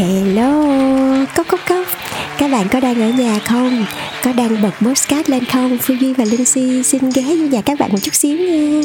Hello, 0.00 0.64
cốc 1.36 1.46
cốc 1.48 1.60
cốc 1.68 1.86
Các 2.38 2.50
bạn 2.50 2.66
có 2.70 2.80
đang 2.80 3.02
ở 3.02 3.10
nhà 3.10 3.38
không? 3.38 3.84
Có 4.22 4.32
đang 4.32 4.62
bật 4.62 4.70
podcast 4.80 5.28
lên 5.28 5.44
không? 5.44 5.78
Phương 5.80 6.00
Duy 6.00 6.12
và 6.12 6.24
Linh 6.24 6.44
Si 6.44 6.82
xin 6.82 7.10
ghé 7.14 7.22
vô 7.22 7.46
nhà 7.46 7.62
các 7.62 7.78
bạn 7.78 7.92
một 7.92 7.98
chút 8.02 8.14
xíu 8.14 8.38
nha 8.38 8.80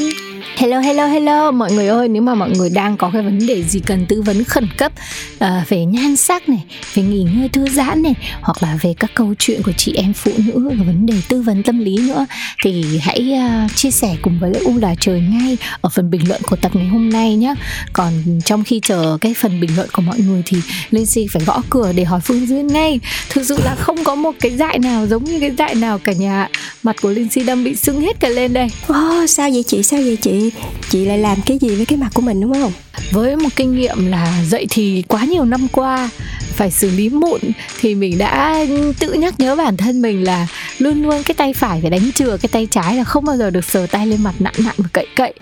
Hello 0.57 0.79
hello 0.79 1.07
hello. 1.07 1.51
Mọi 1.51 1.71
người 1.71 1.87
ơi 1.87 2.07
nếu 2.07 2.21
mà 2.21 2.35
mọi 2.35 2.49
người 2.49 2.69
đang 2.69 2.97
có 2.97 3.09
cái 3.13 3.21
vấn 3.21 3.47
đề 3.47 3.63
gì 3.63 3.79
cần 3.79 4.05
tư 4.05 4.21
vấn 4.21 4.43
khẩn 4.43 4.67
cấp 4.77 4.91
à, 5.39 5.65
về 5.69 5.85
nhan 5.85 6.15
sắc 6.15 6.49
này 6.49 6.63
về 6.93 7.03
nghỉ 7.03 7.23
ngơi 7.23 7.49
thư 7.49 7.69
giãn 7.69 8.01
này 8.01 8.13
hoặc 8.41 8.63
là 8.63 8.77
về 8.81 8.93
các 8.99 9.11
câu 9.13 9.33
chuyện 9.39 9.63
của 9.63 9.71
chị 9.77 9.93
em 9.95 10.13
phụ 10.13 10.31
nữ 10.37 10.69
và 10.69 10.83
vấn 10.83 11.05
đề 11.05 11.13
tư 11.29 11.41
vấn 11.41 11.63
tâm 11.63 11.79
lý 11.79 11.97
nữa 11.97 12.25
thì 12.63 12.99
hãy 13.01 13.33
uh, 13.65 13.75
chia 13.75 13.91
sẻ 13.91 14.15
cùng 14.21 14.39
với 14.39 14.51
lại 14.51 14.61
U 14.65 14.77
là 14.77 14.95
trời 14.99 15.21
ngay 15.21 15.57
ở 15.81 15.89
phần 15.89 16.11
bình 16.11 16.27
luận 16.27 16.41
của 16.43 16.55
tập 16.55 16.71
ngày 16.75 16.87
hôm 16.87 17.09
nay 17.09 17.35
nhé 17.35 17.55
còn 17.93 18.13
trong 18.45 18.63
khi 18.63 18.79
chờ 18.83 19.17
cái 19.21 19.33
phần 19.33 19.59
bình 19.59 19.75
luận 19.75 19.89
của 19.93 20.01
mọi 20.01 20.19
người 20.19 20.41
thì 20.45 20.57
Linh 20.91 21.05
Si 21.05 21.27
phải 21.27 21.43
gõ 21.45 21.61
cửa 21.69 21.91
để 21.95 22.03
hỏi 22.03 22.19
Phương 22.23 22.47
Duyên 22.47 22.67
ngay. 22.67 22.99
Thực 23.29 23.43
sự 23.45 23.57
là 23.63 23.75
không 23.75 24.03
có 24.03 24.15
một 24.15 24.31
cái 24.39 24.51
dại 24.51 24.79
nào 24.79 25.07
giống 25.07 25.23
như 25.23 25.39
cái 25.39 25.51
dại 25.57 25.75
nào 25.75 25.99
cả 25.99 26.13
nhà 26.13 26.49
mặt 26.83 26.95
của 27.01 27.09
Linh 27.09 27.29
Si 27.29 27.43
đang 27.43 27.63
bị 27.63 27.75
sưng 27.75 28.01
hết 28.01 28.19
cả 28.19 28.29
lên 28.29 28.53
đây. 28.53 28.67
Oh, 28.93 29.29
sao 29.29 29.49
vậy 29.53 29.63
chị? 29.67 29.83
Sao 29.83 29.99
vậy 29.99 30.17
chị? 30.21 30.44
Chị 30.89 31.05
lại 31.05 31.17
làm 31.17 31.37
cái 31.45 31.57
gì 31.57 31.75
với 31.75 31.85
cái 31.85 31.97
mặt 31.97 32.09
của 32.13 32.21
mình, 32.21 32.41
đúng 32.41 32.53
không? 32.53 32.71
Với 33.11 33.35
một 33.35 33.49
kinh 33.55 33.75
nghiệm 33.75 34.07
là 34.07 34.43
dậy 34.47 34.67
thì 34.69 35.03
quá 35.07 35.25
nhiều 35.25 35.45
năm 35.45 35.67
qua 35.71 36.09
phải 36.55 36.71
xử 36.71 36.89
lý 36.89 37.09
mụn 37.09 37.39
thì 37.79 37.95
mình 37.95 38.17
đã 38.17 38.65
tự 38.99 39.13
nhắc 39.13 39.33
nhớ 39.39 39.55
bản 39.55 39.77
thân 39.77 40.01
mình 40.01 40.23
là 40.23 40.47
luôn 40.79 41.03
luôn 41.03 41.23
cái 41.23 41.35
tay 41.35 41.53
phải 41.53 41.79
phải 41.81 41.89
đánh 41.89 42.11
chừa 42.11 42.37
cái 42.37 42.49
tay 42.51 42.67
trái 42.71 42.95
là 42.95 43.03
không 43.03 43.25
bao 43.25 43.37
giờ 43.37 43.49
được 43.49 43.65
sờ 43.65 43.87
tay 43.91 44.07
lên 44.07 44.23
mặt 44.23 44.33
nặng 44.39 44.53
nặng 44.57 44.75
và 44.77 44.89
cậy 44.93 45.07
cậy. 45.15 45.33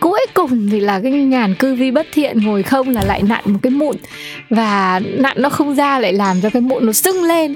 Cuối 0.00 0.26
cùng 0.34 0.68
thì 0.70 0.80
là 0.80 1.00
cái 1.00 1.12
nhàn 1.12 1.54
cư 1.54 1.74
vi 1.74 1.90
bất 1.90 2.06
thiện 2.12 2.38
ngồi 2.38 2.62
không 2.62 2.88
là 2.88 3.04
lại 3.04 3.22
nặn 3.22 3.42
một 3.44 3.58
cái 3.62 3.70
mụn 3.70 3.96
và 4.50 5.00
nặn 5.04 5.36
nó 5.42 5.48
không 5.48 5.74
ra 5.74 5.98
lại 5.98 6.12
làm 6.12 6.40
cho 6.40 6.50
cái 6.50 6.62
mụn 6.62 6.86
nó 6.86 6.92
sưng 6.92 7.22
lên. 7.22 7.54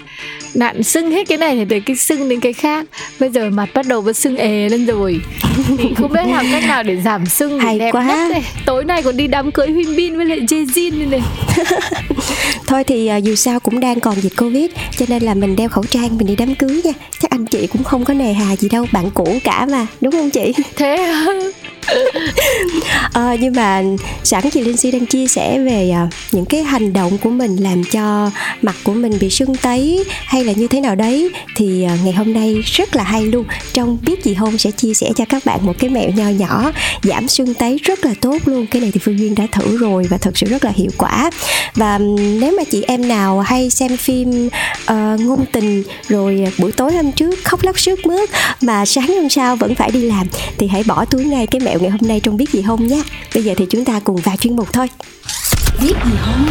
Nặn 0.55 0.83
sưng 0.83 1.11
hết 1.11 1.29
cái 1.29 1.39
này 1.39 1.57
thì 1.57 1.65
từ 1.69 1.81
cái 1.81 1.97
sưng 1.97 2.29
đến 2.29 2.41
cái 2.41 2.53
khác. 2.53 2.87
Bây 3.21 3.31
giờ 3.31 3.51
mặt 3.51 3.69
bắt 3.75 3.87
đầu 3.87 4.01
vẫn 4.01 4.15
sưng 4.15 4.37
ề 4.37 4.69
lên 4.69 4.87
rồi. 4.87 5.21
Thì 5.79 5.95
không 5.97 6.13
biết 6.13 6.27
làm 6.27 6.47
cách 6.53 6.65
nào 6.69 6.83
để 6.83 6.97
giảm 6.97 7.27
sưng 7.27 7.59
Hay 7.59 7.79
đẹp 7.79 7.93
quá. 7.93 8.29
này 8.33 8.45
tối 8.67 8.85
nay 8.85 9.03
còn 9.03 9.17
đi 9.17 9.27
đám 9.27 9.53
cưới 9.53 9.71
Huyên 9.71 9.97
Bin 9.97 10.17
với 10.17 10.27
lại 10.27 10.41
Jay 10.41 10.99
này 10.99 11.07
này. 11.07 11.21
Thôi 12.67 12.85
thì 12.89 13.07
à, 13.07 13.17
dù 13.17 13.35
sao 13.35 13.61
cũng 13.61 13.81
đang 13.81 14.01
còn 14.01 14.21
dịch 14.21 14.37
Covid 14.37 14.71
Cho 14.99 15.07
nên 15.09 15.23
là 15.23 15.35
mình 15.35 15.57
đeo 15.57 15.69
khẩu 15.69 15.85
trang 15.85 16.19
mình 16.19 16.27
đi 16.27 16.37
đám 16.37 16.55
cưới 16.55 16.81
nha. 16.85 16.93
Chắc 17.21 17.31
anh 17.31 17.47
chị 17.47 17.67
cũng 17.67 17.85
không 17.85 18.05
có 18.05 18.15
nề 18.15 18.33
hà 18.33 18.57
gì 18.57 18.69
đâu 18.69 18.87
Bạn 18.93 19.11
cũ 19.15 19.39
cả 19.45 19.67
mà 19.67 19.87
đúng 20.01 20.13
không 20.13 20.31
chị? 20.31 20.53
Thế 20.77 21.15
à, 23.13 23.37
nhưng 23.41 23.55
mà 23.57 23.83
sẵn 24.25 24.51
chị 24.51 24.61
Linh 24.61 24.77
Si 24.77 24.91
đang 24.91 25.07
chia 25.07 25.27
sẻ 25.27 25.59
về 25.59 25.91
à, 25.91 26.09
những 26.33 26.45
cái 26.45 26.63
hành 26.63 26.93
động 26.93 27.19
của 27.19 27.31
mình 27.31 27.57
làm 27.57 27.85
cho 27.85 28.31
mặt 28.63 28.77
của 28.85 28.93
mình 28.93 29.19
bị 29.21 29.31
sưng 29.31 29.55
tấy 29.57 30.05
hay 30.25 30.45
là 30.45 30.53
như 30.53 30.69
thế 30.69 30.81
nào 30.81 30.95
đấy. 30.95 31.31
Thì 31.55 31.85
à, 31.85 31.99
ngày 32.05 32.13
hôm 32.13 32.33
nay 32.33 32.55
rất 32.65 32.97
là 32.97 33.03
hay 33.03 33.23
luôn. 33.23 33.45
Trong 33.73 33.99
biết 34.03 34.25
gì 34.25 34.35
hôm 34.35 34.59
sẽ 34.59 34.71
chia 34.71 34.95
sẻ 34.95 35.11
cho 35.17 35.25
các 35.29 35.45
bạn 35.45 35.67
một 35.67 35.79
cái 35.79 35.91
mẹo 35.91 36.11
nho 36.11 36.29
nhỏ 36.29 36.73
giảm 37.03 37.29
sưng 37.29 37.55
tấy 37.55 37.79
rất 37.85 38.05
là 38.05 38.15
tốt 38.21 38.39
luôn. 38.45 38.67
Cái 38.67 38.83
này 38.83 38.91
thì 38.95 39.01
Phương 39.03 39.19
Duyên 39.19 39.35
đã 39.35 39.47
thử 39.53 39.79
rồi 39.79 40.07
và 40.11 40.19
thật 40.19 40.39
sự 40.39 40.47
rất 40.47 40.65
là 40.65 40.73
hiệu 40.75 40.91
quả. 40.99 41.31
Và 41.75 41.99
nếu 42.41 42.55
mà 42.57 42.65
chị 42.71 42.83
em 42.83 43.09
nào 43.09 43.41
hay 43.41 43.71
xem 43.71 43.97
phim 43.97 44.49
ờ, 44.87 45.17
ngôn 45.21 45.45
tình 45.53 45.83
rồi 46.09 46.53
buổi 46.59 46.73
tối 46.73 46.93
hôm 46.93 47.13
trước 47.13 47.45
khóc 47.45 47.63
lóc 47.63 47.81
sướt 47.81 48.07
mướt 48.07 48.31
mà 48.61 48.85
sáng 48.87 49.09
hôm 49.09 49.29
sau 49.29 49.57
vẫn 49.57 49.75
phải 49.75 49.91
đi 49.91 50.03
làm 50.03 50.27
thì 50.59 50.67
hãy 50.67 50.83
bỏ 50.83 51.05
túi 51.05 51.25
ngay 51.25 51.47
cái 51.47 51.61
mẹo 51.61 51.78
ngày 51.81 51.91
hôm 51.91 52.01
nay 52.03 52.21
trong 52.21 52.37
biết 52.37 52.51
gì 52.53 52.63
không 52.63 52.87
nhé. 52.87 53.03
Bây 53.35 53.45
giờ 53.45 53.55
thì 53.57 53.67
chúng 53.71 53.85
ta 53.85 54.01
cùng 54.01 54.17
vào 54.17 54.37
chuyên 54.37 54.57
mục 54.57 54.73
thôi. 54.73 54.87
Biết 55.83 55.95
gì 56.05 56.13
không 56.25 56.49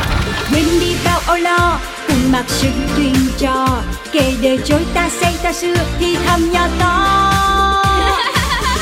quên 0.51 0.65
đi 0.79 0.95
bao 1.05 1.19
âu 1.25 1.37
lo 1.37 1.79
cùng 2.07 2.31
mặc 2.31 2.45
sự 2.47 2.67
duyên 2.97 3.15
trò. 3.37 3.83
Kể 4.11 4.33
đời 4.41 4.59
trôi 4.65 4.85
ta 4.93 5.09
say 5.21 5.35
ta 5.43 5.53
xưa 5.53 5.75
thì 5.99 6.15
thầm 6.25 6.51
nhỏ 6.51 6.67
to. 6.79 6.93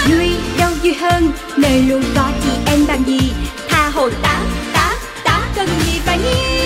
Vui 0.10 0.32
đâu 0.60 0.72
vui 0.84 0.94
hơn 0.94 1.32
nơi 1.58 1.82
luôn 1.82 2.04
có 2.16 2.32
chị 2.44 2.50
em 2.66 2.80
bằng 2.88 3.04
gì? 3.08 3.32
Tha 3.70 3.90
hồ 3.90 4.10
tá 4.22 4.42
tá 4.74 4.96
tá 5.24 5.42
cần 5.56 5.68
gì 5.86 6.00
phải 6.06 6.18
nghi 6.18 6.66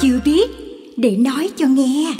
chưa 0.00 0.20
biết 0.24 0.50
để 0.96 1.10
nói 1.10 1.50
cho 1.56 1.66
nghe 1.66 2.14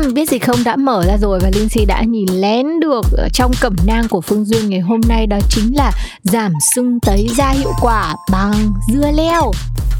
Uhm, 0.00 0.14
biết 0.14 0.30
gì 0.30 0.38
không 0.38 0.64
đã 0.64 0.76
mở 0.76 1.04
ra 1.06 1.16
rồi 1.20 1.38
và 1.42 1.50
Linh 1.54 1.68
Si 1.68 1.84
đã 1.84 2.02
nhìn 2.02 2.26
lén 2.28 2.66
được 2.80 3.02
trong 3.32 3.52
cẩm 3.60 3.76
nang 3.86 4.08
của 4.08 4.20
Phương 4.20 4.44
Duyên 4.44 4.68
ngày 4.68 4.80
hôm 4.80 5.00
nay 5.08 5.26
đó 5.26 5.38
chính 5.50 5.76
là 5.76 5.92
giảm 6.22 6.52
sưng 6.74 7.00
tấy 7.00 7.28
da 7.36 7.50
hiệu 7.50 7.72
quả 7.80 8.14
bằng 8.32 8.72
dưa 8.92 9.10
leo. 9.14 9.52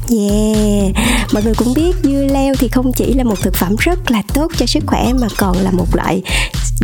Yeah, 0.09 0.95
mọi 1.33 1.43
người 1.43 1.53
cũng 1.57 1.73
biết 1.73 1.95
dưa 2.03 2.27
leo 2.31 2.53
thì 2.59 2.67
không 2.67 2.91
chỉ 2.93 3.13
là 3.13 3.23
một 3.23 3.41
thực 3.41 3.55
phẩm 3.55 3.75
rất 3.79 4.11
là 4.11 4.21
tốt 4.33 4.51
cho 4.57 4.65
sức 4.65 4.83
khỏe 4.87 5.13
mà 5.21 5.27
còn 5.37 5.57
là 5.57 5.71
một 5.71 5.95
loại 5.95 6.21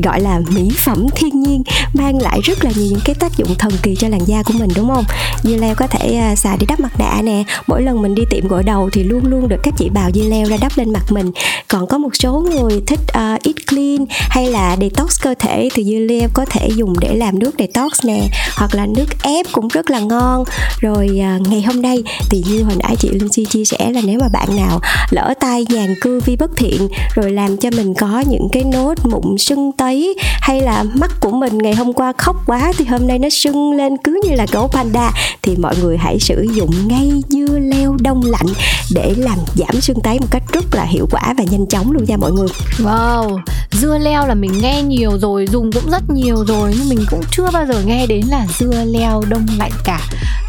gọi 0.04 0.22
là 0.22 0.42
mỹ 0.50 0.70
phẩm 0.78 1.08
thiên 1.16 1.42
nhiên 1.42 1.64
mang 1.94 2.22
lại 2.22 2.40
rất 2.44 2.64
là 2.64 2.72
nhiều 2.76 2.88
những 2.90 3.00
cái 3.06 3.16
tác 3.16 3.38
dụng 3.38 3.56
thần 3.60 3.72
kỳ 3.84 3.96
cho 3.96 4.08
làn 4.08 4.26
da 4.26 4.44
của 4.44 4.54
mình 4.54 4.70
đúng 4.76 4.88
không? 4.88 5.04
Dưa 5.44 5.56
leo 5.56 5.76
có 5.76 5.88
thể 5.88 6.16
à, 6.16 6.36
xài 6.36 6.58
để 6.58 6.66
đắp 6.70 6.80
mặt 6.80 7.00
nạ 7.00 7.22
nè, 7.24 7.44
mỗi 7.68 7.82
lần 7.82 8.02
mình 8.02 8.16
đi 8.16 8.24
tiệm 8.30 8.48
gội 8.48 8.64
đầu 8.64 8.90
thì 8.94 9.04
luôn 9.04 9.26
luôn 9.26 9.48
được 9.48 9.60
các 9.64 9.74
chị 9.78 9.90
bào 9.90 10.12
dưa 10.14 10.24
leo 10.24 10.46
ra 10.46 10.58
đắp 10.62 10.78
lên 10.78 10.94
mặt 10.94 11.12
mình. 11.12 11.32
Còn 11.68 11.88
có 11.88 11.98
một 11.98 12.10
số 12.14 12.48
người 12.52 12.82
thích 12.88 13.00
uh, 13.00 13.14
eat 13.18 13.56
clean 13.70 14.06
hay 14.10 14.48
là 14.48 14.78
detox 14.82 15.22
cơ 15.22 15.34
thể 15.40 15.70
thì 15.74 15.84
dưa 15.84 16.00
leo 16.00 16.30
có 16.34 16.46
thể 16.46 16.70
dùng 16.76 17.00
để 17.00 17.16
làm 17.16 17.40
nước 17.40 17.52
detox 17.60 17.92
nè, 18.06 18.28
hoặc 18.58 18.76
là 18.76 18.86
nước 18.86 19.24
ép 19.24 19.46
cũng 19.52 19.68
rất 19.68 19.90
là 19.90 20.00
ngon. 20.00 20.44
Rồi 20.80 21.10
uh, 21.38 21.48
ngày 21.48 21.62
hôm 21.62 21.82
nay 21.82 22.04
thì 22.30 22.44
như 22.50 22.64
hồi 22.64 22.76
nãy 22.84 22.96
chị 22.96 23.10
Linh 23.10 23.32
Si 23.32 23.46
chia 23.46 23.66
sẻ 23.66 23.92
là 23.92 24.02
nếu 24.04 24.20
mà 24.20 24.28
bạn 24.28 24.56
nào 24.56 24.80
lỡ 25.12 25.34
tay 25.40 25.66
nhàn 25.70 25.96
cư 26.02 26.20
vi 26.26 26.36
bất 26.36 26.52
thiện 26.58 26.88
rồi 27.16 27.32
làm 27.32 27.58
cho 27.58 27.70
mình 27.78 27.94
có 27.94 28.24
những 28.28 28.48
cái 28.52 28.64
nốt 28.64 28.94
mụn 29.06 29.38
sưng 29.38 29.72
tấy 29.86 30.16
hay 30.42 30.62
là 30.62 30.84
mắt 30.84 31.12
của 31.20 31.32
mình 31.32 31.58
ngày 31.58 31.76
hôm 31.76 31.94
qua 31.94 32.14
khóc 32.18 32.36
quá 32.46 32.72
thì 32.78 32.86
hôm 32.86 33.08
nay 33.08 33.20
nó 33.20 33.30
sưng 33.30 33.72
lên 33.72 33.98
cứ 34.04 34.22
như 34.24 34.36
là 34.36 34.46
gấu 34.52 34.68
panda 34.68 35.12
thì 35.42 35.56
mọi 35.58 35.76
người 35.82 35.98
hãy 35.98 36.20
sử 36.20 36.48
dụng 36.54 36.88
ngay 36.88 37.12
dưa 37.30 37.60
leo 37.60 37.98
đông 38.02 38.22
lạnh 38.26 38.48
để 38.94 39.14
làm 39.18 39.38
giảm 39.56 39.82
sưng 39.82 40.02
tấy 40.04 40.20
một 40.20 40.28
cách 40.32 40.44
rất 40.54 40.66
là 40.76 40.84
hiệu 40.84 41.08
quả 41.12 41.34
và 41.38 41.44
nhanh 41.52 41.68
chóng 41.68 41.92
luôn 41.92 42.04
nha 42.08 42.18
mọi 42.18 42.32
người 42.32 42.48
Wow, 42.78 43.40
dưa 43.72 43.98
leo 43.98 44.28
là 44.28 44.34
mình 44.34 44.52
nghe 44.62 44.82
nhiều 44.82 45.18
rồi, 45.22 45.48
dùng 45.52 45.72
cũng 45.72 45.90
rất 45.92 46.04
nhiều 46.10 46.46
rồi 46.48 46.76
nhưng 46.78 46.90
mình 46.90 47.06
cũng 47.12 47.22
chưa 47.32 47.50
bao 47.54 47.66
giờ 47.66 47.82
nghe 47.86 48.08
đến 48.08 48.26
là 48.30 48.48
dưa 48.60 48.84
leo 48.86 49.22
đông 49.30 49.46
lạnh 49.58 49.72
cả. 49.84 50.00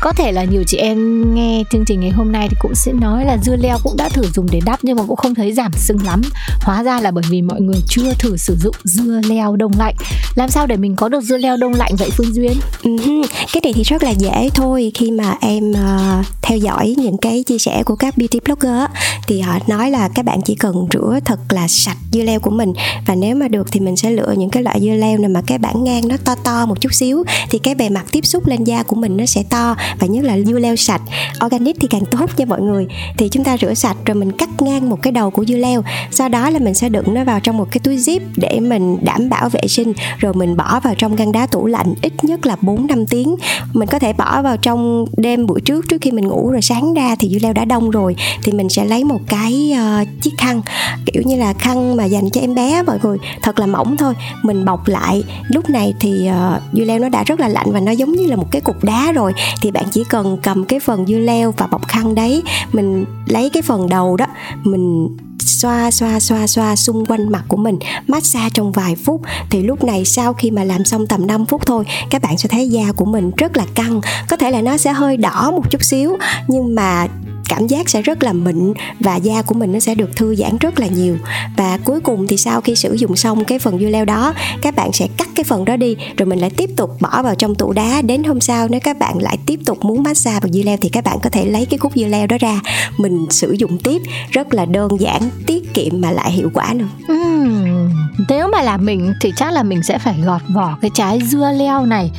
Có 0.01 0.13
thể 0.13 0.33
là 0.33 0.45
nhiều 0.45 0.65
chị 0.67 0.77
em 0.77 1.35
nghe 1.35 1.63
chương 1.71 1.85
trình 1.87 2.01
ngày 2.01 2.11
hôm 2.11 2.33
nay 2.33 2.49
thì 2.51 2.57
cũng 2.61 2.75
sẽ 2.75 2.93
nói 2.93 3.25
là 3.25 3.39
dưa 3.43 3.57
leo 3.57 3.79
cũng 3.83 3.97
đã 3.97 4.09
thử 4.09 4.23
dùng 4.35 4.47
để 4.51 4.61
đắp 4.65 4.79
nhưng 4.83 4.97
mà 4.97 5.03
cũng 5.09 5.17
không 5.17 5.35
thấy 5.35 5.53
giảm 5.53 5.73
sưng 5.73 5.99
lắm. 6.05 6.23
Hóa 6.63 6.83
ra 6.83 7.01
là 7.01 7.11
bởi 7.11 7.25
vì 7.31 7.43
mọi 7.43 7.61
người 7.61 7.81
chưa 7.89 8.15
thử 8.19 8.37
sử 8.37 8.57
dụng 8.57 8.75
dưa 8.85 9.21
leo 9.29 9.57
đông 9.57 9.73
lạnh. 9.79 9.95
Làm 10.35 10.51
sao 10.51 10.67
để 10.67 10.77
mình 10.77 10.97
có 10.97 11.09
được 11.09 11.21
dưa 11.21 11.37
leo 11.37 11.57
đông 11.57 11.75
lạnh 11.75 11.93
vậy 11.99 12.11
Phương 12.11 12.35
Duyên? 12.35 12.53
Uh-huh. 12.83 13.27
Cái 13.53 13.61
này 13.65 13.73
thì 13.73 13.83
rất 13.83 14.03
là 14.03 14.11
dễ 14.11 14.51
thôi 14.55 14.93
khi 14.95 15.11
mà 15.11 15.35
em 15.41 15.71
uh, 15.71 16.27
theo 16.43 16.59
dõi 16.59 16.95
những 16.99 17.17
cái 17.19 17.43
chia 17.43 17.59
sẻ 17.59 17.83
của 17.83 17.97
các 17.97 18.19
beauty 18.19 18.41
blogger 18.45 18.73
á, 18.73 18.89
thì 19.27 19.41
họ 19.41 19.59
nói 19.67 19.91
là 19.91 20.09
các 20.09 20.25
bạn 20.25 20.41
chỉ 20.43 20.55
cần 20.55 20.75
rửa 20.93 21.19
thật 21.25 21.39
là 21.51 21.69
sạch 21.69 21.97
dưa 22.13 22.23
leo 22.23 22.41
của 22.41 22.51
mình 22.51 22.73
và 23.07 23.15
nếu 23.15 23.37
mà 23.37 23.49
được 23.49 23.73
thì 23.73 23.81
mình 23.81 23.97
sẽ 23.97 24.11
lựa 24.11 24.35
những 24.37 24.51
cái 24.51 24.63
loại 24.63 24.81
dưa 24.81 24.95
leo 24.95 25.19
này 25.19 25.29
mà 25.29 25.43
cái 25.47 25.59
bản 25.59 25.85
ngang 25.85 26.09
nó 26.09 26.17
to 26.25 26.35
to 26.45 26.67
một 26.67 26.81
chút 26.81 26.95
xíu 26.95 27.25
thì 27.51 27.59
cái 27.59 27.75
bề 27.75 27.89
mặt 27.89 28.05
tiếp 28.13 28.27
xúc 28.27 28.47
lên 28.47 28.65
da 28.65 28.83
của 28.83 28.97
mình 28.97 29.17
nó 29.17 29.27
sẽ 29.27 29.43
to 29.51 29.77
và 29.99 30.07
nhất 30.07 30.25
là 30.25 30.39
dưa 30.39 30.59
leo 30.59 30.77
sạch 30.77 31.03
organic 31.45 31.77
thì 31.81 31.89
càng 31.91 32.05
tốt 32.11 32.31
nha 32.37 32.45
mọi 32.45 32.61
người 32.61 32.87
thì 33.19 33.29
chúng 33.29 33.45
ta 33.45 33.57
rửa 33.57 33.75
sạch 33.75 33.97
rồi 34.05 34.15
mình 34.15 34.33
cắt 34.33 34.63
ngang 34.63 34.91
một 34.91 35.03
cái 35.03 35.13
đầu 35.13 35.31
của 35.31 35.45
dưa 35.45 35.57
leo 35.57 35.85
sau 36.11 36.29
đó 36.29 36.51
là 36.51 36.59
mình 36.59 36.75
sẽ 36.75 36.89
đựng 36.89 37.15
nó 37.15 37.25
vào 37.25 37.41
trong 37.41 37.57
một 37.57 37.69
cái 37.71 37.81
túi 37.85 37.97
zip 37.97 38.21
để 38.37 38.61
mình 38.61 38.99
đảm 39.05 39.16
bảo 39.29 39.49
vệ 39.49 39.61
sinh 39.69 39.93
rồi 40.19 40.35
mình 40.35 40.57
bỏ 40.57 40.81
vào 40.81 40.95
trong 40.95 41.17
ngăn 41.17 41.33
đá 41.33 41.47
tủ 41.47 41.67
lạnh 41.67 41.95
ít 42.03 42.13
nhất 42.25 42.47
là 42.47 42.57
4 42.61 42.87
năm 42.87 43.07
tiếng. 43.07 43.37
Mình 43.73 43.89
có 43.89 43.99
thể 43.99 44.13
bỏ 44.13 44.43
vào 44.43 44.57
trong 44.57 45.05
đêm 45.17 45.47
buổi 45.47 45.61
trước 45.61 45.89
trước 45.89 45.99
khi 46.01 46.11
mình 46.11 46.29
ngủ 46.29 46.37
ngủ 46.37 46.51
rồi 46.51 46.63
sáng 46.63 46.95
ra 46.95 47.15
thì 47.19 47.29
dưa 47.29 47.39
leo 47.43 47.53
đã 47.53 47.65
đông 47.65 47.91
rồi 47.91 48.17
thì 48.43 48.53
mình 48.53 48.69
sẽ 48.69 48.85
lấy 48.85 49.05
một 49.05 49.21
cái 49.29 49.73
uh, 49.73 50.09
chiếc 50.23 50.35
khăn 50.39 50.63
kiểu 51.07 51.23
như 51.27 51.37
là 51.37 51.53
khăn 51.53 51.97
mà 51.97 52.05
dành 52.05 52.31
cho 52.31 52.41
em 52.41 52.55
bé 52.55 52.83
mọi 52.83 52.99
người 53.03 53.19
thật 53.43 53.59
là 53.59 53.67
mỏng 53.67 53.97
thôi. 53.97 54.15
Mình 54.43 54.65
bọc 54.65 54.89
lại 54.89 55.23
lúc 55.49 55.71
này 55.71 55.95
thì 56.01 56.31
uh, 56.31 56.63
dưa 56.73 56.85
leo 56.85 56.99
nó 56.99 57.09
đã 57.09 57.25
rất 57.25 57.41
là 57.41 57.49
lạnh 57.49 57.67
và 57.73 57.81
nó 57.81 57.93
giống 57.93 58.13
như 58.13 58.27
là 58.27 58.37
một 58.37 58.47
cái 58.51 58.61
cục 58.61 58.85
đá 58.85 59.13
rồi 59.13 59.33
thì 59.63 59.71
bạn 59.71 59.85
chỉ 59.91 60.05
cần 60.05 60.39
cầm 60.43 60.65
cái 60.65 60.81
phần 60.81 61.07
dưa 61.07 61.19
leo 61.19 61.55
và 61.57 61.67
bọc 61.67 61.89
khăn 61.89 62.15
đấy 62.15 62.43
mình 62.73 63.05
lấy 63.27 63.51
cái 63.51 63.63
phần 63.63 63.89
đầu 63.89 64.17
đó 64.17 64.27
mình 64.63 65.09
xoa 65.39 65.91
xoa 65.91 66.21
xoa 66.21 66.47
xoa 66.47 66.77
xung 66.77 67.05
quanh 67.05 67.33
mặt 67.33 67.45
của 67.49 67.57
mình, 67.57 67.79
massage 68.07 68.51
trong 68.55 68.73
vài 68.73 68.97
phút. 68.97 69.21
Thì 69.51 69.63
lúc 69.63 69.85
này 69.85 70.05
sau 70.05 70.33
khi 70.33 70.51
mà 70.51 70.65
làm 70.65 70.85
xong 70.85 71.07
tầm 71.07 71.27
5 71.27 71.47
phút 71.47 71.67
thôi, 71.67 71.85
các 72.11 72.23
bạn 72.23 72.39
sẽ 72.39 72.49
thấy 72.49 72.69
da 72.69 72.93
của 72.97 73.05
mình 73.05 73.31
rất 73.37 73.57
là 73.57 73.65
căng. 73.75 74.01
Có 74.29 74.37
thể 74.37 74.51
là 74.51 74.61
nó 74.61 74.77
sẽ 74.77 74.93
hơi 74.93 75.17
đỏ 75.17 75.51
một 75.51 75.71
chút 75.71 75.85
xíu, 75.85 76.17
nhưng 76.49 76.75
mà 76.75 77.07
cảm 77.49 77.67
giác 77.67 77.89
sẽ 77.91 78.03
rất 78.03 78.23
là 78.23 78.33
mịn 78.33 78.73
và 79.01 79.17
da 79.17 79.43
của 79.43 79.55
mình 79.55 79.73
nó 79.73 79.79
sẽ 79.81 79.95
được 79.95 80.17
thư 80.17 80.35
giãn 80.35 80.59
rất 80.59 80.81
là 80.81 80.87
nhiều. 80.87 81.19
Và 81.57 81.79
cuối 81.85 82.01
cùng 82.01 82.27
thì 82.27 82.37
sau 82.37 82.61
khi 82.61 82.77
sử 82.77 82.95
dụng 82.95 83.17
xong 83.17 83.45
cái 83.45 83.59
phần 83.59 83.79
dưa 83.79 83.89
leo 83.89 84.05
đó 84.05 84.35
các 84.63 84.77
bạn 84.77 84.93
sẽ 84.93 85.09
cắt 85.17 85.29
cái 85.35 85.45
phần 85.45 85.65
đó 85.65 85.77
đi 85.77 85.97
rồi 86.17 86.27
mình 86.27 86.39
lại 86.39 86.51
tiếp 86.51 86.71
tục 86.77 86.91
bỏ 87.01 87.23
vào 87.23 87.35
trong 87.35 87.55
tủ 87.55 87.73
đá. 87.73 88.03
Đến 88.03 88.25
hôm 88.25 88.41
sau 88.41 88.69
nếu 88.69 88.81
các 88.81 88.99
bạn 88.99 89.19
lại 89.19 89.39
tiếp 89.47 89.61
tục 89.67 89.85
muốn 89.85 90.03
massage 90.03 90.41
bằng 90.41 90.53
dưa 90.53 90.63
leo 90.63 90.77
thì 90.81 90.89
các 90.89 91.05
bạn 91.05 91.19
có 91.23 91.31
thể 91.31 91.45
lấy 91.45 91.67
cái 91.67 91.79
khúc 91.79 91.93
dưa 91.97 92.07
leo 92.07 92.27
đó 92.27 92.37
ra 92.41 92.61
mình 92.99 93.27
sử 93.31 93.53
dụng 93.53 93.79
tiếp. 93.79 94.03
Rất 94.31 94.55
là 94.55 94.65
đơn 94.65 95.01
giản 95.01 95.23
tiết 95.47 95.75
kiệm 95.75 96.01
mà 96.01 96.11
lại 96.11 96.33
hiệu 96.33 96.51
quả 96.55 96.75
nữa. 96.75 96.89
Uhm, 97.13 97.91
nếu 98.29 98.49
mà 98.53 98.63
là 98.63 98.77
mình 98.77 99.13
thì 99.21 99.33
chắc 99.37 99.53
là 99.53 99.63
mình 99.63 99.83
sẽ 99.83 99.99
phải 99.99 100.15
gọt 100.25 100.43
vỏ 100.55 100.79
cái 100.81 100.91
trái 100.95 101.21
dưa 101.25 101.53
leo 101.57 101.87
này 101.87 102.11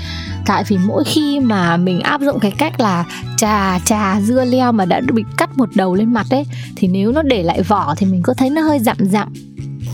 tại 0.48 0.64
vì 0.68 0.78
mỗi 0.78 1.04
khi 1.04 1.40
mà 1.40 1.78
mình 1.78 2.00
áp 2.00 2.22
dụng 2.22 2.40
cái 2.40 2.52
cách 2.58 2.80
là 2.80 3.06
trà 3.38 3.80
trà 3.80 4.22
dưa 4.22 4.46
leo 4.46 4.72
mà 4.72 4.86
đã 4.86 5.02
bị 5.14 5.24
cắt 5.38 5.58
một 5.58 5.70
đầu 5.76 5.96
lên 5.96 6.14
mặt 6.14 6.26
ấy 6.30 6.46
thì 6.76 6.88
nếu 6.88 7.12
nó 7.12 7.22
để 7.22 7.44
lại 7.44 7.62
vỏ 7.62 7.96
thì 7.98 8.08
mình 8.08 8.22
có 8.24 8.34
thấy 8.34 8.50
nó 8.50 8.62
hơi 8.62 8.80
dặm 8.80 8.98
dặm 9.00 9.34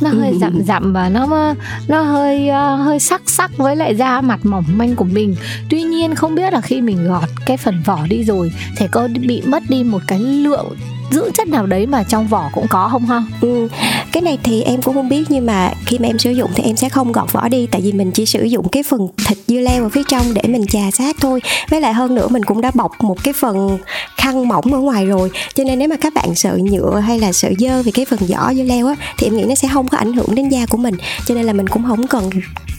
nó 0.01 0.09
hơi 0.09 0.31
ừ. 0.31 0.37
dặm 0.41 0.61
dặm 0.63 0.93
và 0.93 1.09
nó 1.09 1.53
nó 1.87 2.01
hơi 2.01 2.49
uh, 2.49 2.85
hơi 2.85 2.99
sắc 2.99 3.21
sắc 3.25 3.57
với 3.57 3.75
lại 3.75 3.95
da 3.95 4.21
mặt 4.21 4.39
mỏng 4.43 4.65
manh 4.67 4.95
của 4.95 5.05
mình 5.05 5.35
tuy 5.69 5.83
nhiên 5.83 6.15
không 6.15 6.35
biết 6.35 6.53
là 6.53 6.61
khi 6.61 6.81
mình 6.81 7.07
gọt 7.07 7.29
cái 7.45 7.57
phần 7.57 7.81
vỏ 7.85 7.99
đi 8.09 8.23
rồi 8.23 8.51
thì 8.77 8.85
có 8.91 9.07
bị 9.27 9.41
mất 9.45 9.63
đi 9.69 9.83
một 9.83 10.01
cái 10.07 10.19
lượng 10.19 10.75
dưỡng 11.13 11.31
chất 11.33 11.47
nào 11.47 11.65
đấy 11.65 11.87
mà 11.87 12.03
trong 12.03 12.27
vỏ 12.27 12.49
cũng 12.53 12.67
có 12.67 12.89
không 12.91 13.05
ha? 13.05 13.23
Ừ, 13.41 13.67
cái 14.11 14.21
này 14.21 14.37
thì 14.43 14.61
em 14.61 14.81
cũng 14.81 14.93
không 14.93 15.09
biết 15.09 15.23
nhưng 15.29 15.45
mà 15.45 15.73
khi 15.85 15.97
mà 15.99 16.07
em 16.07 16.19
sử 16.19 16.31
dụng 16.31 16.51
thì 16.55 16.63
em 16.63 16.75
sẽ 16.75 16.89
không 16.89 17.11
gọt 17.11 17.31
vỏ 17.31 17.47
đi 17.47 17.67
tại 17.71 17.81
vì 17.81 17.91
mình 17.91 18.11
chỉ 18.11 18.25
sử 18.25 18.43
dụng 18.43 18.69
cái 18.69 18.83
phần 18.83 19.07
thịt 19.27 19.37
dưa 19.47 19.59
leo 19.59 19.83
ở 19.83 19.89
phía 19.89 20.03
trong 20.09 20.33
để 20.33 20.41
mình 20.47 20.65
chà 20.67 20.91
sát 20.93 21.15
thôi. 21.19 21.41
Với 21.69 21.81
lại 21.81 21.93
hơn 21.93 22.15
nữa 22.15 22.27
mình 22.27 22.43
cũng 22.43 22.61
đã 22.61 22.71
bọc 22.73 22.91
một 23.03 23.23
cái 23.23 23.33
phần 23.33 23.77
khăn 24.17 24.47
mỏng 24.47 24.73
ở 24.73 24.79
ngoài 24.79 25.05
rồi 25.05 25.31
cho 25.55 25.63
nên 25.63 25.79
nếu 25.79 25.87
mà 25.87 25.95
các 25.95 26.13
bạn 26.13 26.35
sợ 26.35 26.57
nhựa 26.63 26.99
hay 26.99 27.19
là 27.19 27.31
sợ 27.31 27.49
dơ 27.59 27.83
về 27.83 27.91
cái 27.91 28.05
phần 28.05 28.19
vỏ 28.19 28.53
dưa 28.53 28.63
leo 28.63 28.87
á 28.87 28.95
thì 29.17 29.27
em 29.27 29.37
nghĩ 29.37 29.43
nó 29.43 29.55
sẽ 29.55 29.67
không 29.73 29.87
có 29.87 29.97
ảnh 29.97 30.13
hưởng 30.13 30.35
đến 30.35 30.49
da 30.49 30.65
của 30.65 30.77
mình. 30.77 30.95
Cho 31.25 31.35
nên 31.35 31.45
là 31.45 31.53
mình 31.53 31.67
cũng 31.67 31.83
không 31.87 32.07
cần 32.07 32.29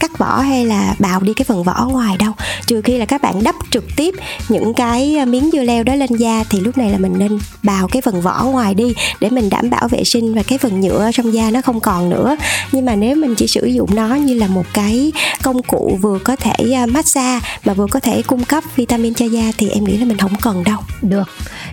cắt 0.01 0.19
vỏ 0.19 0.41
hay 0.41 0.67
là 0.67 0.95
bào 0.99 1.21
đi 1.21 1.35
cái 1.35 1.45
phần 1.45 1.63
vỏ 1.63 1.89
ngoài 1.91 2.17
đâu. 2.17 2.33
Trừ 2.67 2.83
khi 2.83 2.99
là 2.99 3.05
các 3.05 3.23
bạn 3.23 3.45
đắp 3.45 3.55
trực 3.71 3.85
tiếp 3.97 4.15
những 4.49 4.75
cái 4.75 5.27
miếng 5.27 5.51
dưa 5.53 5.63
leo 5.63 5.85
đó 5.85 5.95
lên 5.95 6.17
da 6.17 6.45
thì 6.51 6.61
lúc 6.61 6.79
này 6.79 6.91
là 6.91 6.99
mình 6.99 7.15
nên 7.19 7.39
bào 7.63 7.89
cái 7.89 8.03
phần 8.03 8.21
vỏ 8.25 8.45
ngoài 8.45 8.75
đi 8.75 8.95
để 9.21 9.31
mình 9.31 9.51
đảm 9.51 9.71
bảo 9.71 9.89
vệ 9.89 10.05
sinh 10.05 10.35
và 10.35 10.43
cái 10.43 10.59
phần 10.59 10.81
nhựa 10.81 11.11
trong 11.15 11.35
da 11.35 11.51
nó 11.51 11.61
không 11.63 11.81
còn 11.81 12.11
nữa. 12.11 12.37
Nhưng 12.73 12.85
mà 12.85 12.95
nếu 12.95 13.17
mình 13.17 13.35
chỉ 13.35 13.47
sử 13.47 13.67
dụng 13.67 13.95
nó 13.95 14.15
như 14.15 14.35
là 14.35 14.47
một 14.47 14.67
cái 14.75 15.13
công 15.43 15.63
cụ 15.63 15.99
vừa 16.03 16.19
có 16.19 16.37
thể 16.37 16.73
à, 16.75 16.87
massage 16.87 17.47
mà 17.65 17.75
vừa 17.75 17.87
có 17.91 18.01
thể 18.01 18.23
cung 18.23 18.45
cấp 18.45 18.65
vitamin 18.77 19.15
cho 19.15 19.27
da 19.27 19.53
thì 19.59 19.69
em 19.69 19.85
nghĩ 19.85 19.97
là 19.97 20.05
mình 20.05 20.19
không 20.19 20.35
cần 20.41 20.65
đâu. 20.65 20.79
Được, 21.03 21.29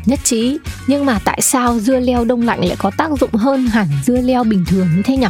nhất 0.05 0.19
trí. 0.23 0.57
Nhưng 0.87 1.05
mà 1.05 1.19
tại 1.25 1.41
sao 1.41 1.79
dưa 1.79 1.99
leo 1.99 2.25
đông 2.25 2.41
lạnh 2.41 2.65
lại 2.65 2.75
có 2.79 2.91
tác 2.97 3.11
dụng 3.19 3.33
hơn 3.33 3.67
hẳn 3.67 3.87
dưa 4.05 4.21
leo 4.21 4.43
bình 4.43 4.65
thường 4.67 4.87
như 4.95 5.01
thế 5.01 5.17
nhỉ 5.17 5.27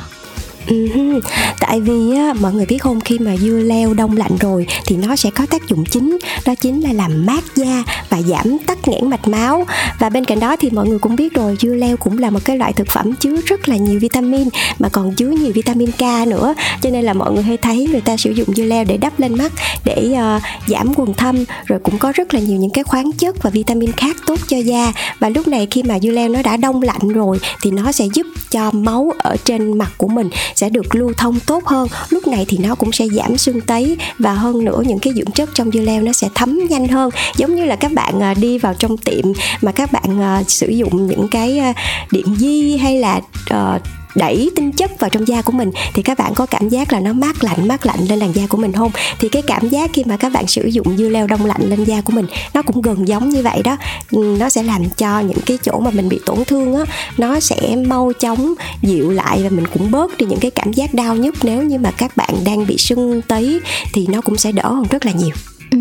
Uh-huh. 0.67 1.19
Tại 1.59 1.79
vì 1.79 2.15
á, 2.17 2.33
mọi 2.39 2.53
người 2.53 2.65
biết 2.65 2.77
không 2.77 2.99
khi 2.99 3.19
mà 3.19 3.37
dưa 3.37 3.59
leo 3.59 3.93
đông 3.93 4.17
lạnh 4.17 4.37
rồi 4.39 4.67
thì 4.85 4.97
nó 4.97 5.15
sẽ 5.15 5.29
có 5.29 5.45
tác 5.45 5.67
dụng 5.67 5.85
chính. 5.85 6.17
Đó 6.45 6.55
chính 6.55 6.81
là 6.81 6.93
làm 6.93 7.25
mát 7.25 7.43
da 7.55 7.83
và 8.09 8.21
giảm 8.21 8.57
tắc 8.65 8.87
nghẽn 8.87 9.09
mạch 9.09 9.27
máu. 9.27 9.65
Và 9.99 10.09
bên 10.09 10.25
cạnh 10.25 10.39
đó 10.39 10.55
thì 10.55 10.69
mọi 10.69 10.87
người 10.87 10.99
cũng 10.99 11.15
biết 11.15 11.33
rồi 11.33 11.57
dưa 11.59 11.73
leo 11.73 11.97
cũng 11.97 12.17
là 12.17 12.29
một 12.29 12.39
cái 12.45 12.57
loại 12.57 12.73
thực 12.73 12.87
phẩm 12.87 13.13
chứa 13.15 13.35
rất 13.45 13.69
là 13.69 13.75
nhiều 13.75 13.99
vitamin 13.99 14.47
mà 14.79 14.89
còn 14.89 15.15
chứa 15.15 15.29
nhiều 15.29 15.51
vitamin 15.55 15.91
K 15.91 16.27
nữa. 16.27 16.53
Cho 16.81 16.89
nên 16.89 17.05
là 17.05 17.13
mọi 17.13 17.31
người 17.31 17.43
hay 17.43 17.57
thấy 17.57 17.87
người 17.91 18.01
ta 18.01 18.17
sử 18.17 18.31
dụng 18.31 18.55
dưa 18.55 18.63
leo 18.63 18.83
để 18.83 18.97
đắp 18.97 19.19
lên 19.19 19.37
mắt 19.37 19.51
để 19.85 20.13
uh, 20.13 20.41
giảm 20.67 20.93
quầng 20.93 21.13
thâm 21.13 21.45
rồi 21.65 21.79
cũng 21.83 21.97
có 21.97 22.11
rất 22.15 22.33
là 22.33 22.39
nhiều 22.39 22.59
những 22.59 22.71
cái 22.71 22.83
khoáng 22.83 23.11
chất 23.11 23.43
và 23.43 23.49
vitamin 23.49 23.91
khác 23.91 24.17
tốt 24.25 24.39
cho 24.47 24.57
da. 24.57 24.93
Và 25.19 25.29
lúc 25.29 25.47
này 25.47 25.67
khi 25.71 25.83
mà 25.83 25.99
dưa 25.99 26.11
leo 26.11 26.29
nó 26.29 26.41
đã 26.41 26.57
đông 26.57 26.81
lạnh 26.81 27.07
rồi 27.07 27.39
thì 27.61 27.71
nó 27.71 27.91
sẽ 27.91 28.05
giúp 28.13 28.27
cho 28.49 28.71
máu 28.71 29.13
ở 29.17 29.35
trên 29.45 29.77
mặt 29.77 29.91
của 29.97 30.07
mình 30.07 30.29
sẽ 30.55 30.69
được 30.69 30.95
lưu 30.95 31.13
thông 31.17 31.39
tốt 31.39 31.65
hơn. 31.65 31.87
Lúc 32.09 32.27
này 32.27 32.45
thì 32.47 32.57
nó 32.57 32.75
cũng 32.75 32.91
sẽ 32.91 33.07
giảm 33.07 33.37
sưng 33.37 33.61
tấy 33.61 33.97
và 34.19 34.33
hơn 34.33 34.65
nữa 34.65 34.83
những 34.87 34.99
cái 34.99 35.13
dưỡng 35.13 35.31
chất 35.31 35.49
trong 35.53 35.71
dưa 35.71 35.81
leo 35.81 36.01
nó 36.01 36.13
sẽ 36.13 36.29
thấm 36.35 36.59
nhanh 36.69 36.87
hơn. 36.87 37.09
Giống 37.37 37.55
như 37.55 37.65
là 37.65 37.75
các 37.75 37.91
bạn 37.91 38.19
à, 38.23 38.33
đi 38.33 38.57
vào 38.57 38.73
trong 38.73 38.97
tiệm 38.97 39.25
mà 39.61 39.71
các 39.71 39.91
bạn 39.91 40.21
à, 40.21 40.43
sử 40.47 40.67
dụng 40.67 41.07
những 41.07 41.27
cái 41.27 41.57
à, 41.57 41.73
điện 42.11 42.35
di 42.37 42.77
hay 42.77 42.99
là 42.99 43.21
uh, 43.53 43.81
đẩy 44.15 44.49
tinh 44.55 44.71
chất 44.71 44.99
vào 44.99 45.09
trong 45.09 45.27
da 45.27 45.41
của 45.41 45.51
mình, 45.51 45.71
thì 45.93 46.01
các 46.01 46.17
bạn 46.17 46.33
có 46.33 46.45
cảm 46.45 46.69
giác 46.69 46.93
là 46.93 46.99
nó 46.99 47.13
mát 47.13 47.43
lạnh 47.43 47.67
mát 47.67 47.85
lạnh 47.85 47.99
lên 48.09 48.19
làn 48.19 48.35
da 48.35 48.43
của 48.49 48.57
mình 48.57 48.73
không? 48.73 48.91
Thì 49.19 49.29
cái 49.29 49.41
cảm 49.41 49.69
giác 49.69 49.89
khi 49.93 50.03
mà 50.05 50.17
các 50.17 50.31
bạn 50.31 50.47
sử 50.47 50.65
dụng 50.65 50.97
dưa 50.97 51.09
leo 51.09 51.27
đông 51.27 51.45
lạnh 51.45 51.69
lên 51.69 51.83
da 51.83 52.01
của 52.01 52.13
mình, 52.13 52.25
nó 52.53 52.61
cũng 52.61 52.81
gần 52.81 53.07
giống 53.07 53.29
như 53.29 53.41
vậy 53.41 53.61
đó. 53.63 53.77
Ừ, 54.11 54.37
nó 54.39 54.49
sẽ 54.49 54.63
làm 54.63 54.89
cho 54.89 55.19
những 55.19 55.41
cái 55.45 55.57
chỗ 55.63 55.79
mà 55.79 55.91
mình 55.91 56.09
bị 56.09 56.19
tổn 56.25 56.45
thương 56.45 56.75
á, 56.75 56.85
nó 57.17 57.39
sẽ 57.39 57.75
mau 57.75 58.11
chóng 58.19 58.53
dịu 58.81 59.11
lại 59.11 59.43
và 59.43 59.49
mình 59.49 59.65
cũng 59.73 59.91
bớt 59.91 60.17
đi 60.17 60.25
những 60.25 60.39
cái 60.39 60.51
cảm 60.51 60.73
giác 60.73 60.93
đau 60.93 61.15
nhức. 61.15 61.35
Nếu 61.43 61.63
như 61.63 61.79
mà 61.79 61.91
các 61.91 62.17
bạn 62.17 62.35
đang 62.45 62.67
bị 62.67 62.77
sưng 62.77 63.21
tấy 63.21 63.59
thì 63.93 64.07
nó 64.07 64.21
cũng 64.21 64.37
sẽ 64.37 64.51
đỡ 64.51 64.73
hơn 64.73 64.85
rất 64.89 65.05
là 65.05 65.11
nhiều. 65.11 65.35
Ừ. 65.71 65.77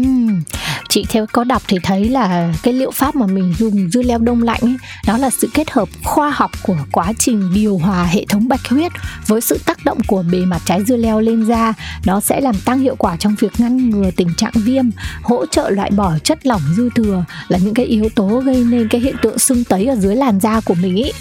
chị 0.89 1.05
theo 1.09 1.27
có 1.33 1.45
đọc 1.45 1.63
thì 1.69 1.79
thấy 1.83 2.09
là 2.09 2.55
cái 2.63 2.75
liệu 2.75 2.91
pháp 2.91 3.17
mà 3.17 3.27
mình 3.27 3.55
dùng 3.59 3.91
dưa 3.91 4.03
leo 4.03 4.19
đông 4.19 4.43
lạnh 4.43 4.61
ấy, 4.63 4.77
đó 5.07 5.19
là 5.19 5.31
sự 5.31 5.49
kết 5.55 5.71
hợp 5.71 5.89
khoa 6.05 6.31
học 6.31 6.51
của 6.63 6.77
quá 6.93 7.13
trình 7.19 7.51
điều 7.55 7.79
hòa 7.79 8.05
hệ 8.05 8.25
thống 8.29 8.49
bạch 8.49 8.69
huyết 8.69 8.93
với 9.27 9.41
sự 9.41 9.59
tác 9.67 9.85
động 9.85 9.99
của 10.07 10.25
bề 10.33 10.39
mặt 10.39 10.63
trái 10.65 10.85
dưa 10.85 10.97
leo 10.97 11.21
lên 11.21 11.45
da. 11.45 11.75
Nó 12.05 12.21
sẽ 12.21 12.41
làm 12.41 12.55
tăng 12.65 12.79
hiệu 12.79 12.97
quả 12.99 13.17
trong 13.17 13.35
việc 13.41 13.53
ngăn 13.59 13.91
ngừa 13.91 14.11
tình 14.17 14.35
trạng 14.37 14.53
viêm 14.55 14.85
hỗ 15.23 15.47
trợ 15.47 15.71
loại 15.71 15.91
bỏ 15.91 16.19
chất 16.25 16.47
lỏng 16.47 16.63
dư 16.77 16.89
thừa 16.95 17.25
là 17.49 17.59
những 17.59 17.75
cái 17.75 17.87
yếu 17.87 18.09
tố 18.15 18.29
gây 18.29 18.65
nên 18.65 18.89
cái 18.89 19.01
hiện 19.01 19.17
tượng 19.23 19.39
sưng 19.39 19.65
tấy 19.65 19.87
ở 19.87 19.97
dưới 19.97 20.17
làn 20.17 20.41
da 20.41 20.61
của 20.61 20.75
mình 20.75 20.97
ý 20.97 21.13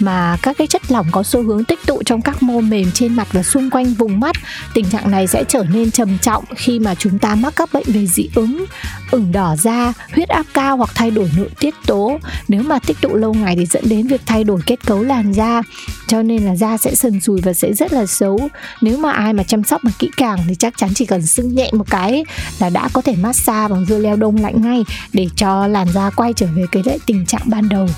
mà 0.00 0.36
các 0.42 0.56
cái 0.58 0.66
chất 0.66 0.92
lỏng 0.92 1.06
có 1.10 1.22
xu 1.22 1.42
hướng 1.42 1.64
tích 1.64 1.78
tụ 1.86 2.02
trong 2.02 2.22
các 2.22 2.42
mô 2.42 2.60
mềm 2.60 2.90
trên 2.94 3.16
mặt 3.16 3.28
và 3.32 3.42
xung 3.42 3.70
quanh 3.70 3.94
vùng 3.94 4.20
mắt. 4.20 4.36
Tình 4.74 4.84
trạng 4.84 5.10
này 5.10 5.26
sẽ 5.26 5.44
trở 5.48 5.64
nên 5.72 5.90
trầm 5.90 6.18
trọng 6.18 6.44
khi 6.56 6.78
mà 6.78 6.94
chúng 6.94 7.18
ta 7.18 7.34
mắc 7.34 7.52
các 7.56 7.72
bệnh 7.72 7.86
về 7.86 8.06
dị 8.06 8.28
ứng, 8.34 8.64
ửng 9.10 9.32
đỏ 9.32 9.56
da, 9.56 9.92
huyết 10.14 10.28
áp 10.28 10.46
cao 10.54 10.76
hoặc 10.76 10.90
thay 10.94 11.10
đổi 11.10 11.30
nội 11.36 11.48
tiết 11.60 11.74
tố. 11.86 12.18
Nếu 12.48 12.62
mà 12.62 12.78
tích 12.78 12.96
tụ 13.00 13.14
lâu 13.14 13.34
ngày 13.34 13.56
thì 13.56 13.66
dẫn 13.66 13.84
đến 13.88 14.06
việc 14.06 14.20
thay 14.26 14.44
đổi 14.44 14.60
kết 14.66 14.86
cấu 14.86 15.02
làn 15.02 15.32
da, 15.32 15.62
cho 16.06 16.22
nên 16.22 16.42
là 16.42 16.56
da 16.56 16.76
sẽ 16.76 16.94
sần 16.94 17.20
sùi 17.20 17.40
và 17.40 17.52
sẽ 17.52 17.72
rất 17.72 17.92
là 17.92 18.06
xấu. 18.06 18.48
Nếu 18.80 18.96
mà 18.96 19.12
ai 19.12 19.32
mà 19.32 19.42
chăm 19.42 19.64
sóc 19.64 19.84
mà 19.84 19.90
kỹ 19.98 20.10
càng 20.16 20.38
thì 20.48 20.54
chắc 20.54 20.74
chắn 20.76 20.90
chỉ 20.94 21.06
cần 21.06 21.26
sưng 21.26 21.54
nhẹ 21.54 21.70
một 21.72 21.90
cái 21.90 22.24
là 22.58 22.70
đã 22.70 22.88
có 22.92 23.00
thể 23.00 23.16
massage 23.16 23.68
bằng 23.68 23.84
dưa 23.86 23.98
leo 23.98 24.16
đông 24.16 24.36
lạnh 24.36 24.62
ngay 24.62 24.84
để 25.12 25.28
cho 25.36 25.66
làn 25.66 25.88
da 25.92 26.10
quay 26.10 26.32
trở 26.32 26.46
về 26.56 26.64
cái 26.72 26.82
lại 26.86 26.98
tình 27.06 27.26
trạng 27.26 27.42
ban 27.44 27.68
đầu. 27.68 27.88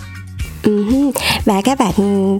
Uh-huh. 0.62 1.12
và 1.44 1.60
các 1.60 1.78
bạn 1.78 1.92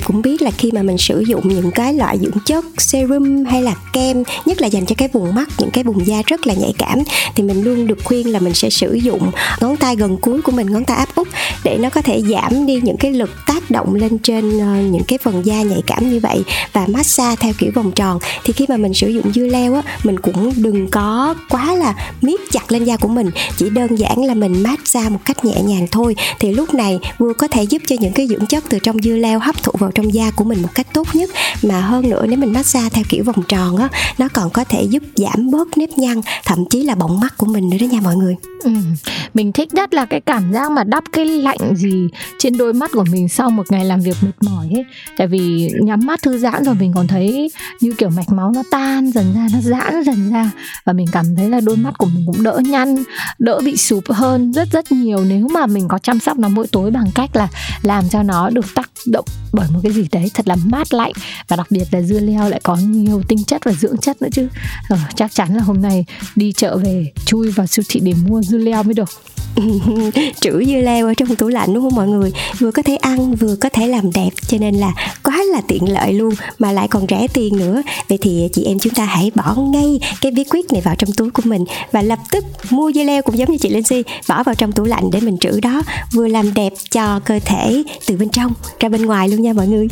cũng 0.05 0.23
biết 0.23 0.43
là 0.43 0.51
khi 0.51 0.71
mà 0.73 0.83
mình 0.83 0.99
sử 0.99 1.21
dụng 1.21 1.49
những 1.49 1.71
cái 1.71 1.95
loại 1.95 2.19
dưỡng 2.19 2.41
chất 2.47 2.65
serum 2.79 3.45
hay 3.45 3.63
là 3.63 3.75
kem, 3.93 4.23
nhất 4.45 4.61
là 4.61 4.67
dành 4.67 4.87
cho 4.87 4.95
cái 4.99 5.09
vùng 5.13 5.35
mắt, 5.35 5.49
những 5.59 5.71
cái 5.71 5.85
vùng 5.85 6.07
da 6.07 6.23
rất 6.27 6.47
là 6.47 6.55
nhạy 6.55 6.73
cảm, 6.79 6.99
thì 7.35 7.43
mình 7.43 7.63
luôn 7.63 7.87
được 7.87 7.99
khuyên 8.05 8.33
là 8.33 8.39
mình 8.39 8.55
sẽ 8.55 8.71
sử 8.71 8.95
dụng 8.95 9.31
ngón 9.61 9.77
tay 9.77 9.97
gần 9.97 10.17
cuối 10.17 10.43
của 10.43 10.53
mình, 10.53 10.73
ngón 10.73 10.85
tay 10.85 10.97
áp 10.97 11.15
út, 11.15 11.29
để 11.65 11.79
nó 11.79 11.91
có 11.91 12.03
thể 12.03 12.23
giảm 12.23 12.67
đi 12.67 12.81
những 12.83 12.97
cái 12.97 13.13
lực 13.13 13.31
tác 13.47 13.71
động 13.71 13.95
lên 13.95 14.19
trên 14.19 14.59
ờ, 14.59 14.77
những 14.77 15.05
cái 15.09 15.19
phần 15.23 15.47
da 15.47 15.63
nhạy 15.63 15.83
cảm 15.87 16.11
như 16.11 16.21
vậy 16.23 16.43
và 16.73 16.87
massage 16.89 17.37
theo 17.41 17.53
kiểu 17.59 17.71
vòng 17.75 17.93
tròn 17.93 18.19
thì 18.45 18.53
khi 18.53 18.67
mà 18.69 18.77
mình 18.77 18.95
sử 18.95 19.09
dụng 19.09 19.33
dưa 19.33 19.47
leo 19.47 19.75
á, 19.75 19.83
mình 20.05 20.21
cũng 20.21 20.53
đừng 20.57 20.91
có 20.91 21.35
quá 21.51 21.75
là 21.75 21.95
miết 22.23 22.41
chặt 22.51 22.73
lên 22.73 22.85
da 22.85 22.97
của 22.97 23.09
mình, 23.09 23.31
chỉ 23.57 23.71
đơn 23.71 23.99
giản 23.99 24.25
là 24.25 24.35
mình 24.35 24.63
massage 24.63 25.09
một 25.09 25.21
cách 25.25 25.45
nhẹ 25.45 25.63
nhàng 25.63 25.87
thôi 25.91 26.17
thì 26.41 26.53
lúc 26.53 26.75
này 26.75 26.99
vừa 27.19 27.33
có 27.33 27.49
thể 27.49 27.63
giúp 27.63 27.83
cho 27.87 27.97
những 28.01 28.12
những 28.13 28.29
cái 28.29 28.37
dưỡng 28.37 28.47
chất 28.47 28.65
từ 28.69 28.79
trong 28.79 29.03
dưa 29.03 29.17
leo 29.17 29.39
hấp 29.39 29.63
thụ 29.63 29.73
vào 29.79 29.91
trong 29.91 30.15
da 30.15 30.31
của 30.31 30.45
mình 30.45 30.63
một 30.63 30.69
cách 30.75 30.87
tốt 30.93 31.09
nhất. 31.15 31.31
Mà 31.63 31.81
hơn 31.81 32.11
nữa, 32.11 32.27
nếu 32.29 32.39
mình 32.39 32.53
massage 32.53 32.89
theo 32.89 33.05
kiểu 33.09 33.25
vòng 33.25 33.43
tròn 33.49 33.77
á, 33.77 33.89
nó 34.19 34.29
còn 34.29 34.51
có 34.51 34.65
thể 34.65 34.83
giúp 34.83 35.03
giảm 35.17 35.51
bớt 35.51 35.79
nếp 35.79 35.89
nhăn, 35.91 36.21
thậm 36.45 36.65
chí 36.71 36.83
là 36.83 36.95
bọng 36.95 37.21
mắt 37.21 37.37
của 37.37 37.47
mình 37.47 37.71
nữa 37.71 37.77
đó 37.81 37.87
nha 37.87 38.01
mọi 38.01 38.17
người. 38.17 38.37
Ừ. 38.65 38.71
mình 39.35 39.53
thích 39.53 39.75
nhất 39.75 39.95
là 39.95 40.05
cái 40.05 40.21
cảm 40.21 40.53
giác 40.53 40.71
mà 40.71 40.85
đắp 40.85 41.05
cái 41.13 41.27
lạnh 41.27 41.77
gì 41.77 42.09
trên 42.39 42.57
đôi 42.57 42.73
mắt 42.73 42.91
của 42.93 43.05
mình 43.13 43.29
sau 43.29 43.51
một 43.51 43.67
ngày 43.71 43.85
làm 43.85 44.01
việc 44.01 44.17
mệt 44.21 44.33
mỏi 44.41 44.69
ấy. 44.75 44.85
Tại 45.19 45.27
vì 45.27 45.71
nhắm 45.83 46.01
mắt 46.07 46.23
thư 46.23 46.39
giãn 46.39 46.65
rồi 46.65 46.75
mình 46.75 46.93
còn 46.95 47.09
thấy 47.09 47.51
như 47.81 47.93
kiểu 47.93 48.11
mạch 48.11 48.33
máu 48.33 48.53
nó 48.55 48.63
tan 48.71 49.11
dần 49.11 49.35
ra, 49.35 49.49
nó 49.53 49.61
giãn 49.61 50.03
dần 50.03 50.33
ra. 50.33 50.51
Và 50.85 50.93
mình 50.93 51.07
cảm 51.13 51.37
thấy 51.37 51.49
là 51.49 51.61
đôi 51.61 51.77
mắt 51.77 51.99
của 51.99 52.07
mình 52.07 52.25
cũng 52.27 52.43
đỡ 52.43 52.61
nhăn, 52.65 53.05
đỡ 53.39 53.61
bị 53.65 53.77
sụp 53.77 54.05
hơn 54.11 54.53
rất 54.53 54.69
rất 54.73 54.93
nhiều. 54.93 55.25
Nếu 55.25 55.49
mà 55.49 55.67
mình 55.67 55.89
có 55.89 55.99
chăm 55.99 56.21
sóc 56.21 56.39
nó 56.39 56.49
mỗi 56.49 56.67
tối 56.67 56.91
bằng 56.91 57.11
cách 57.15 57.37
là 57.37 57.49
làm 57.83 58.02
cho 58.09 58.23
nó 58.23 58.51
được 58.51 58.67
tác 58.75 58.91
động 59.07 59.25
bởi 59.53 59.69
một 59.71 59.81
cái 59.83 59.93
gì 59.93 60.09
đấy 60.13 60.31
thật 60.35 60.49
là 60.49 60.57
mát 60.65 60.95
lạnh. 60.95 61.13
Và 61.49 61.57
đặc 61.57 61.67
biệt 61.71 61.85
là 61.91 62.03
dưa 62.03 62.21
leo 62.21 62.49
lại 62.49 62.61
có 62.63 62.77
nhiều 62.77 63.23
tinh 63.29 63.45
chất 63.45 63.65
và 63.65 63.73
dưỡng 63.73 63.97
chất 63.97 64.23
nữa 64.23 64.29
chứ. 64.33 64.49
Ờ, 64.89 64.99
chắc 65.17 65.35
chắn 65.35 65.57
là 65.57 65.63
hôm 65.63 65.83
nay 65.83 66.05
đi 66.37 66.53
chợ 66.53 66.77
về 66.77 67.13
chui 67.27 67.51
vào 67.51 67.67
siêu 67.67 67.85
thị 67.89 68.01
để 68.01 68.15
mua 68.27 68.43
dưa 68.43 68.59
leo 68.59 68.83
mới 68.83 68.95
được. 68.95 69.11
Trữ 70.41 70.65
dưa 70.65 70.81
leo 70.81 71.07
ở 71.07 71.15
trong 71.15 71.37
tủ 71.37 71.49
lạnh 71.49 71.75
đúng 71.75 71.83
không 71.83 71.95
mọi 71.95 72.09
người? 72.09 72.33
Vừa 72.59 72.71
có 72.71 72.83
thể 72.83 72.97
ăn 72.97 73.35
vừa 73.35 73.57
có 73.57 73.69
thể 73.69 73.87
làm 73.87 74.13
đẹp. 74.13 74.31
Cho 74.47 74.59
nên 74.59 74.75
là 74.75 74.93
là 75.53 75.61
tiện 75.61 75.93
lợi 75.93 76.13
luôn 76.13 76.35
mà 76.59 76.73
lại 76.73 76.89
còn 76.89 77.07
rẻ 77.11 77.27
tiền 77.33 77.57
nữa. 77.57 77.83
Vậy 78.09 78.19
thì 78.19 78.49
chị 78.53 78.65
em 78.65 78.79
chúng 78.79 78.95
ta 78.95 79.05
hãy 79.05 79.31
bỏ 79.35 79.55
ngay 79.55 80.01
cái 80.21 80.33
bí 80.33 80.45
quyết 80.45 80.73
này 80.73 80.83
vào 80.83 80.95
trong 80.99 81.13
túi 81.13 81.31
của 81.31 81.43
mình 81.45 81.65
và 81.93 82.03
lập 82.03 82.19
tức 82.31 82.45
mua 82.71 82.93
dưa 82.93 83.03
leo 83.03 83.23
cũng 83.23 83.39
giống 83.39 83.51
như 83.51 83.59
chị 83.59 83.69
Linh 83.69 83.83
Si 83.83 84.03
bỏ 84.29 84.43
vào 84.43 84.55
trong 84.55 84.73
tủ 84.73 84.85
lạnh 84.85 85.11
để 85.13 85.21
mình 85.21 85.39
trữ 85.39 85.61
đó 85.61 85.83
vừa 86.13 86.29
làm 86.29 86.55
đẹp 86.55 86.73
cho 86.91 87.21
cơ 87.25 87.39
thể 87.45 87.83
từ 88.07 88.17
bên 88.17 88.29
trong 88.29 88.53
ra 88.81 88.89
bên 88.89 89.07
ngoài 89.07 89.29
luôn 89.29 89.43
nha 89.43 89.53
mọi 89.53 89.67
người. 89.67 89.89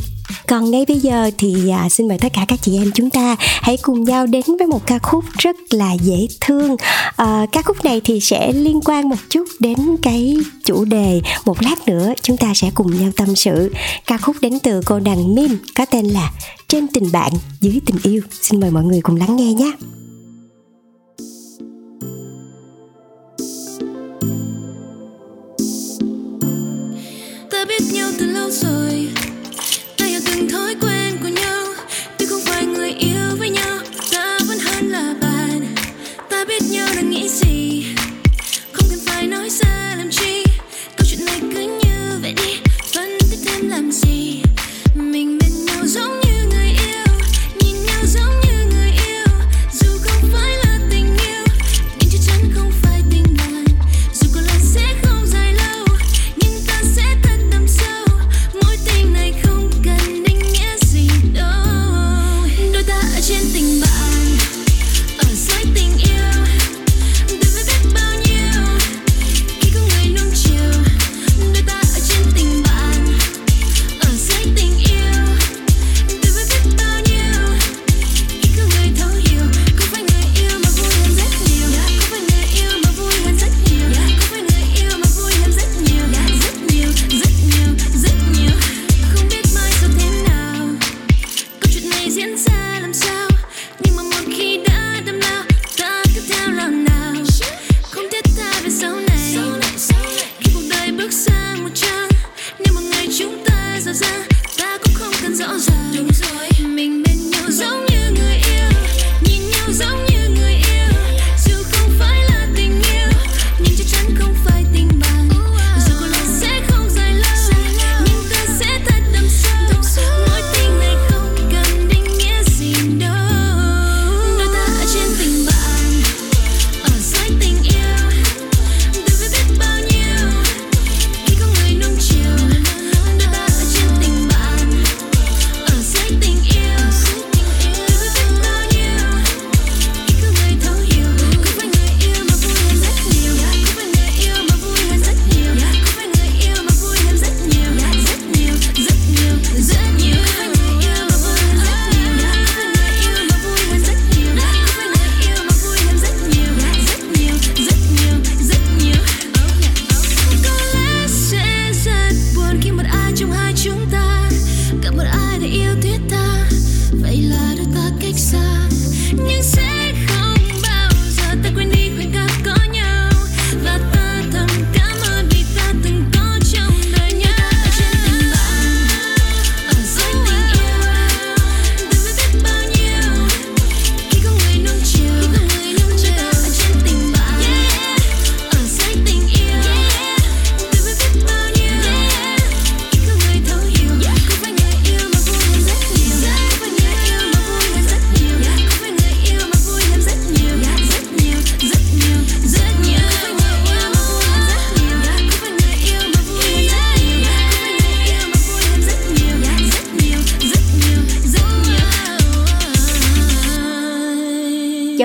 Còn 0.47 0.71
ngay 0.71 0.85
bây 0.89 1.01
giờ 1.01 1.31
thì 1.39 1.71
à, 1.71 1.89
xin 1.89 2.09
mời 2.09 2.19
tất 2.19 2.33
cả 2.33 2.45
các 2.49 2.59
chị 2.63 2.79
em 2.79 2.91
chúng 2.95 3.11
ta 3.11 3.37
hãy 3.39 3.77
cùng 3.83 4.05
nhau 4.05 4.27
đến 4.27 4.43
với 4.59 4.67
một 4.67 4.87
ca 4.87 4.99
khúc 4.99 5.25
rất 5.39 5.57
là 5.71 5.93
dễ 5.93 6.27
thương. 6.41 6.77
À, 7.17 7.47
ca 7.53 7.63
khúc 7.63 7.85
này 7.85 8.01
thì 8.05 8.21
sẽ 8.21 8.53
liên 8.53 8.81
quan 8.85 9.09
một 9.09 9.17
chút 9.31 9.45
đến 9.59 9.77
cái 10.03 10.37
chủ 10.65 10.85
đề 10.85 11.21
một 11.45 11.63
lát 11.63 11.89
nữa 11.89 12.13
chúng 12.23 12.37
ta 12.37 12.53
sẽ 12.55 12.71
cùng 12.75 13.01
nhau 13.01 13.11
tâm 13.17 13.37
sự. 13.37 13.73
Ca 14.07 14.19
khúc 14.19 14.37
đến 14.41 14.59
từ 14.59 14.81
cô 14.85 15.01
nàng 15.01 15.35
Min 15.35 15.50
phim 15.51 15.59
có 15.75 15.85
tên 15.85 16.07
là 16.07 16.33
trên 16.69 16.89
tình 16.89 17.13
bạn, 17.13 17.33
dưới 17.61 17.81
tình 17.87 17.97
yêu. 18.03 18.23
Xin 18.43 18.61
mời 18.61 18.71
mọi 18.71 18.85
người 18.85 19.01
cùng 19.03 19.17
lắng 19.17 19.37
nghe 19.37 19.55
nhé. 19.55 19.73
Ta 27.51 27.65
biết 27.65 27.83
nhau 27.93 28.11
từ 28.19 28.27
lâu 28.27 28.51
rồi. 28.51 29.09
Ta 29.99 30.07
yêu 30.07 30.21
từng 30.27 30.49
thói 30.49 30.75
quen 30.81 30.90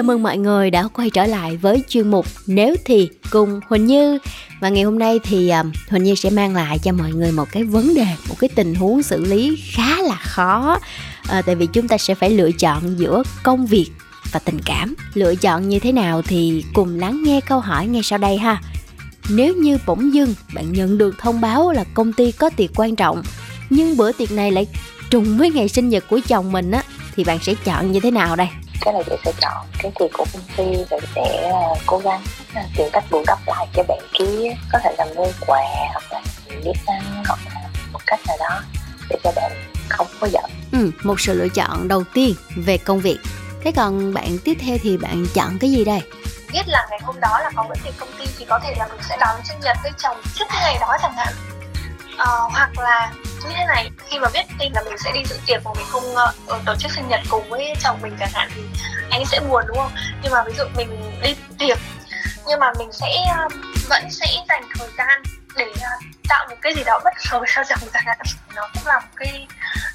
Chào 0.05 0.07
mừng 0.07 0.23
mọi 0.23 0.37
người 0.37 0.71
đã 0.71 0.87
quay 0.93 1.09
trở 1.09 1.25
lại 1.25 1.57
với 1.57 1.83
chuyên 1.87 2.11
mục 2.11 2.25
Nếu 2.47 2.75
thì 2.85 3.09
cùng 3.31 3.59
Huỳnh 3.67 3.85
Như. 3.85 4.19
Và 4.59 4.69
ngày 4.69 4.83
hôm 4.83 4.99
nay 4.99 5.19
thì 5.23 5.49
um, 5.49 5.71
Huỳnh 5.89 6.03
Như 6.03 6.15
sẽ 6.15 6.29
mang 6.29 6.55
lại 6.55 6.79
cho 6.79 6.91
mọi 6.91 7.11
người 7.11 7.31
một 7.31 7.47
cái 7.51 7.63
vấn 7.63 7.93
đề, 7.93 8.05
một 8.29 8.35
cái 8.39 8.49
tình 8.55 8.75
huống 8.75 9.03
xử 9.03 9.25
lý 9.25 9.57
khá 9.71 10.01
là 10.01 10.15
khó. 10.15 10.79
À, 11.29 11.41
Tại 11.41 11.55
vì 11.55 11.67
chúng 11.67 11.87
ta 11.87 11.97
sẽ 11.97 12.15
phải 12.15 12.29
lựa 12.29 12.51
chọn 12.51 12.99
giữa 12.99 13.23
công 13.43 13.65
việc 13.65 13.87
và 14.31 14.39
tình 14.39 14.59
cảm. 14.65 14.95
Lựa 15.13 15.35
chọn 15.35 15.69
như 15.69 15.79
thế 15.79 15.91
nào 15.91 16.21
thì 16.21 16.65
cùng 16.73 16.99
lắng 16.99 17.23
nghe 17.23 17.41
câu 17.41 17.59
hỏi 17.59 17.87
ngay 17.87 18.03
sau 18.03 18.19
đây 18.19 18.37
ha. 18.37 18.61
Nếu 19.29 19.55
như 19.55 19.77
bỗng 19.85 20.13
dưng 20.13 20.33
bạn 20.55 20.73
nhận 20.73 20.97
được 20.97 21.15
thông 21.19 21.41
báo 21.41 21.71
là 21.71 21.83
công 21.93 22.13
ty 22.13 22.31
có 22.31 22.49
tiệc 22.49 22.69
quan 22.75 22.95
trọng 22.95 23.23
nhưng 23.69 23.97
bữa 23.97 24.11
tiệc 24.11 24.31
này 24.31 24.51
lại 24.51 24.67
trùng 25.09 25.37
với 25.37 25.51
ngày 25.51 25.69
sinh 25.69 25.89
nhật 25.89 26.03
của 26.09 26.19
chồng 26.27 26.51
mình 26.51 26.71
á 26.71 26.83
thì 27.15 27.23
bạn 27.23 27.39
sẽ 27.41 27.53
chọn 27.63 27.91
như 27.91 27.99
thế 27.99 28.11
nào 28.11 28.35
đây? 28.35 28.47
Cái 28.81 28.93
này 28.93 29.03
chị 29.05 29.15
sẽ 29.25 29.31
chọn 29.41 29.65
cái 29.79 29.91
tiệc 29.99 30.11
của 30.13 30.25
công 30.33 30.41
ty 30.57 30.85
rồi 30.89 30.99
sẽ 31.15 31.51
cố 31.85 31.97
gắng 31.97 32.23
uh, 32.59 32.65
tìm 32.77 32.87
cách 32.93 33.03
bù 33.11 33.23
đắp 33.27 33.39
lại 33.45 33.67
cho 33.73 33.83
bạn 33.87 33.99
kia 34.13 34.53
có 34.71 34.79
thể 34.83 34.95
là 34.97 35.05
mua 35.15 35.27
quà 35.47 35.61
hoặc 35.91 36.03
là 36.11 36.21
đi 36.63 36.71
ăn 36.85 37.23
hoặc 37.27 37.39
là 37.45 37.69
một 37.93 37.99
cách 38.05 38.19
nào 38.27 38.37
đó 38.39 38.61
để 39.09 39.17
cho 39.23 39.31
bạn 39.35 39.51
không 39.89 40.07
có 40.19 40.27
giận. 40.27 40.45
Ừ, 40.71 40.91
một 41.03 41.19
sự 41.19 41.33
lựa 41.33 41.49
chọn 41.49 41.87
đầu 41.87 42.03
tiên 42.13 42.35
về 42.55 42.77
công 42.77 42.99
việc. 42.99 43.17
Thế 43.63 43.71
còn 43.75 44.13
bạn 44.13 44.37
tiếp 44.43 44.57
theo 44.61 44.77
thì 44.81 44.97
bạn 44.97 45.25
chọn 45.33 45.57
cái 45.59 45.71
gì 45.71 45.85
đây? 45.85 46.01
Biết 46.53 46.67
là 46.67 46.87
ngày 46.89 46.99
hôm 47.03 47.19
đó 47.19 47.39
là 47.43 47.51
có 47.55 47.65
bữa 47.69 47.75
tiệc 47.83 47.93
công 47.97 48.09
ty 48.19 48.25
thì 48.37 48.45
có 48.49 48.59
thể 48.63 48.75
là 48.77 48.87
mình 48.87 48.99
sẽ 49.09 49.17
đón 49.19 49.39
sinh 49.43 49.59
nhật 49.59 49.77
với 49.83 49.91
chồng 49.97 50.17
trước 50.35 50.45
cái 50.49 50.61
ngày 50.63 50.77
đó 50.81 50.97
chẳng 51.01 51.13
hạn 51.17 51.33
ờ, 52.17 52.47
hoặc 52.51 52.79
là 52.79 53.11
như 53.43 53.49
thế 53.55 53.65
này 53.65 53.91
khi 54.09 54.19
mà 54.19 54.27
biết 54.33 54.45
tin 54.59 54.73
là 54.73 54.83
mình 54.83 54.97
sẽ 54.97 55.11
đi 55.11 55.23
dự 55.25 55.39
tiệc 55.45 55.65
mà 55.65 55.71
mình 55.75 55.85
không 55.89 56.03
uh, 56.13 56.65
tổ 56.65 56.75
chức 56.75 56.91
sinh 56.91 57.07
nhật 57.07 57.21
cùng 57.29 57.49
với 57.49 57.73
chồng 57.79 58.01
mình 58.01 58.15
chẳng 58.19 58.29
hạn 58.33 58.49
thì 58.55 58.61
anh 59.09 59.25
sẽ 59.25 59.39
buồn 59.39 59.63
đúng 59.67 59.77
không? 59.77 59.91
Nhưng 60.23 60.31
mà 60.31 60.43
ví 60.43 60.53
dụ 60.57 60.63
mình 60.75 61.19
đi 61.21 61.35
tiệc 61.59 61.77
nhưng 62.47 62.59
mà 62.59 62.73
mình 62.79 62.91
sẽ 62.91 63.25
uh, 63.45 63.53
vẫn 63.89 64.11
sẽ 64.11 64.27
dành 64.49 64.63
thời 64.79 64.89
gian 64.97 65.23
để 65.55 65.65
uh, 65.65 66.03
tạo 66.29 66.47
một 66.49 66.55
cái 66.61 66.75
gì 66.75 66.83
đó 66.83 66.99
bất 67.03 67.13
ngờ 67.31 67.41
cho 67.55 67.63
chồng 67.63 67.89
chẳng 67.93 68.03
hạn. 68.05 68.17
Nó 68.55 68.69
cũng 68.73 68.87
là 68.87 68.99
một 68.99 69.07
cái 69.15 69.47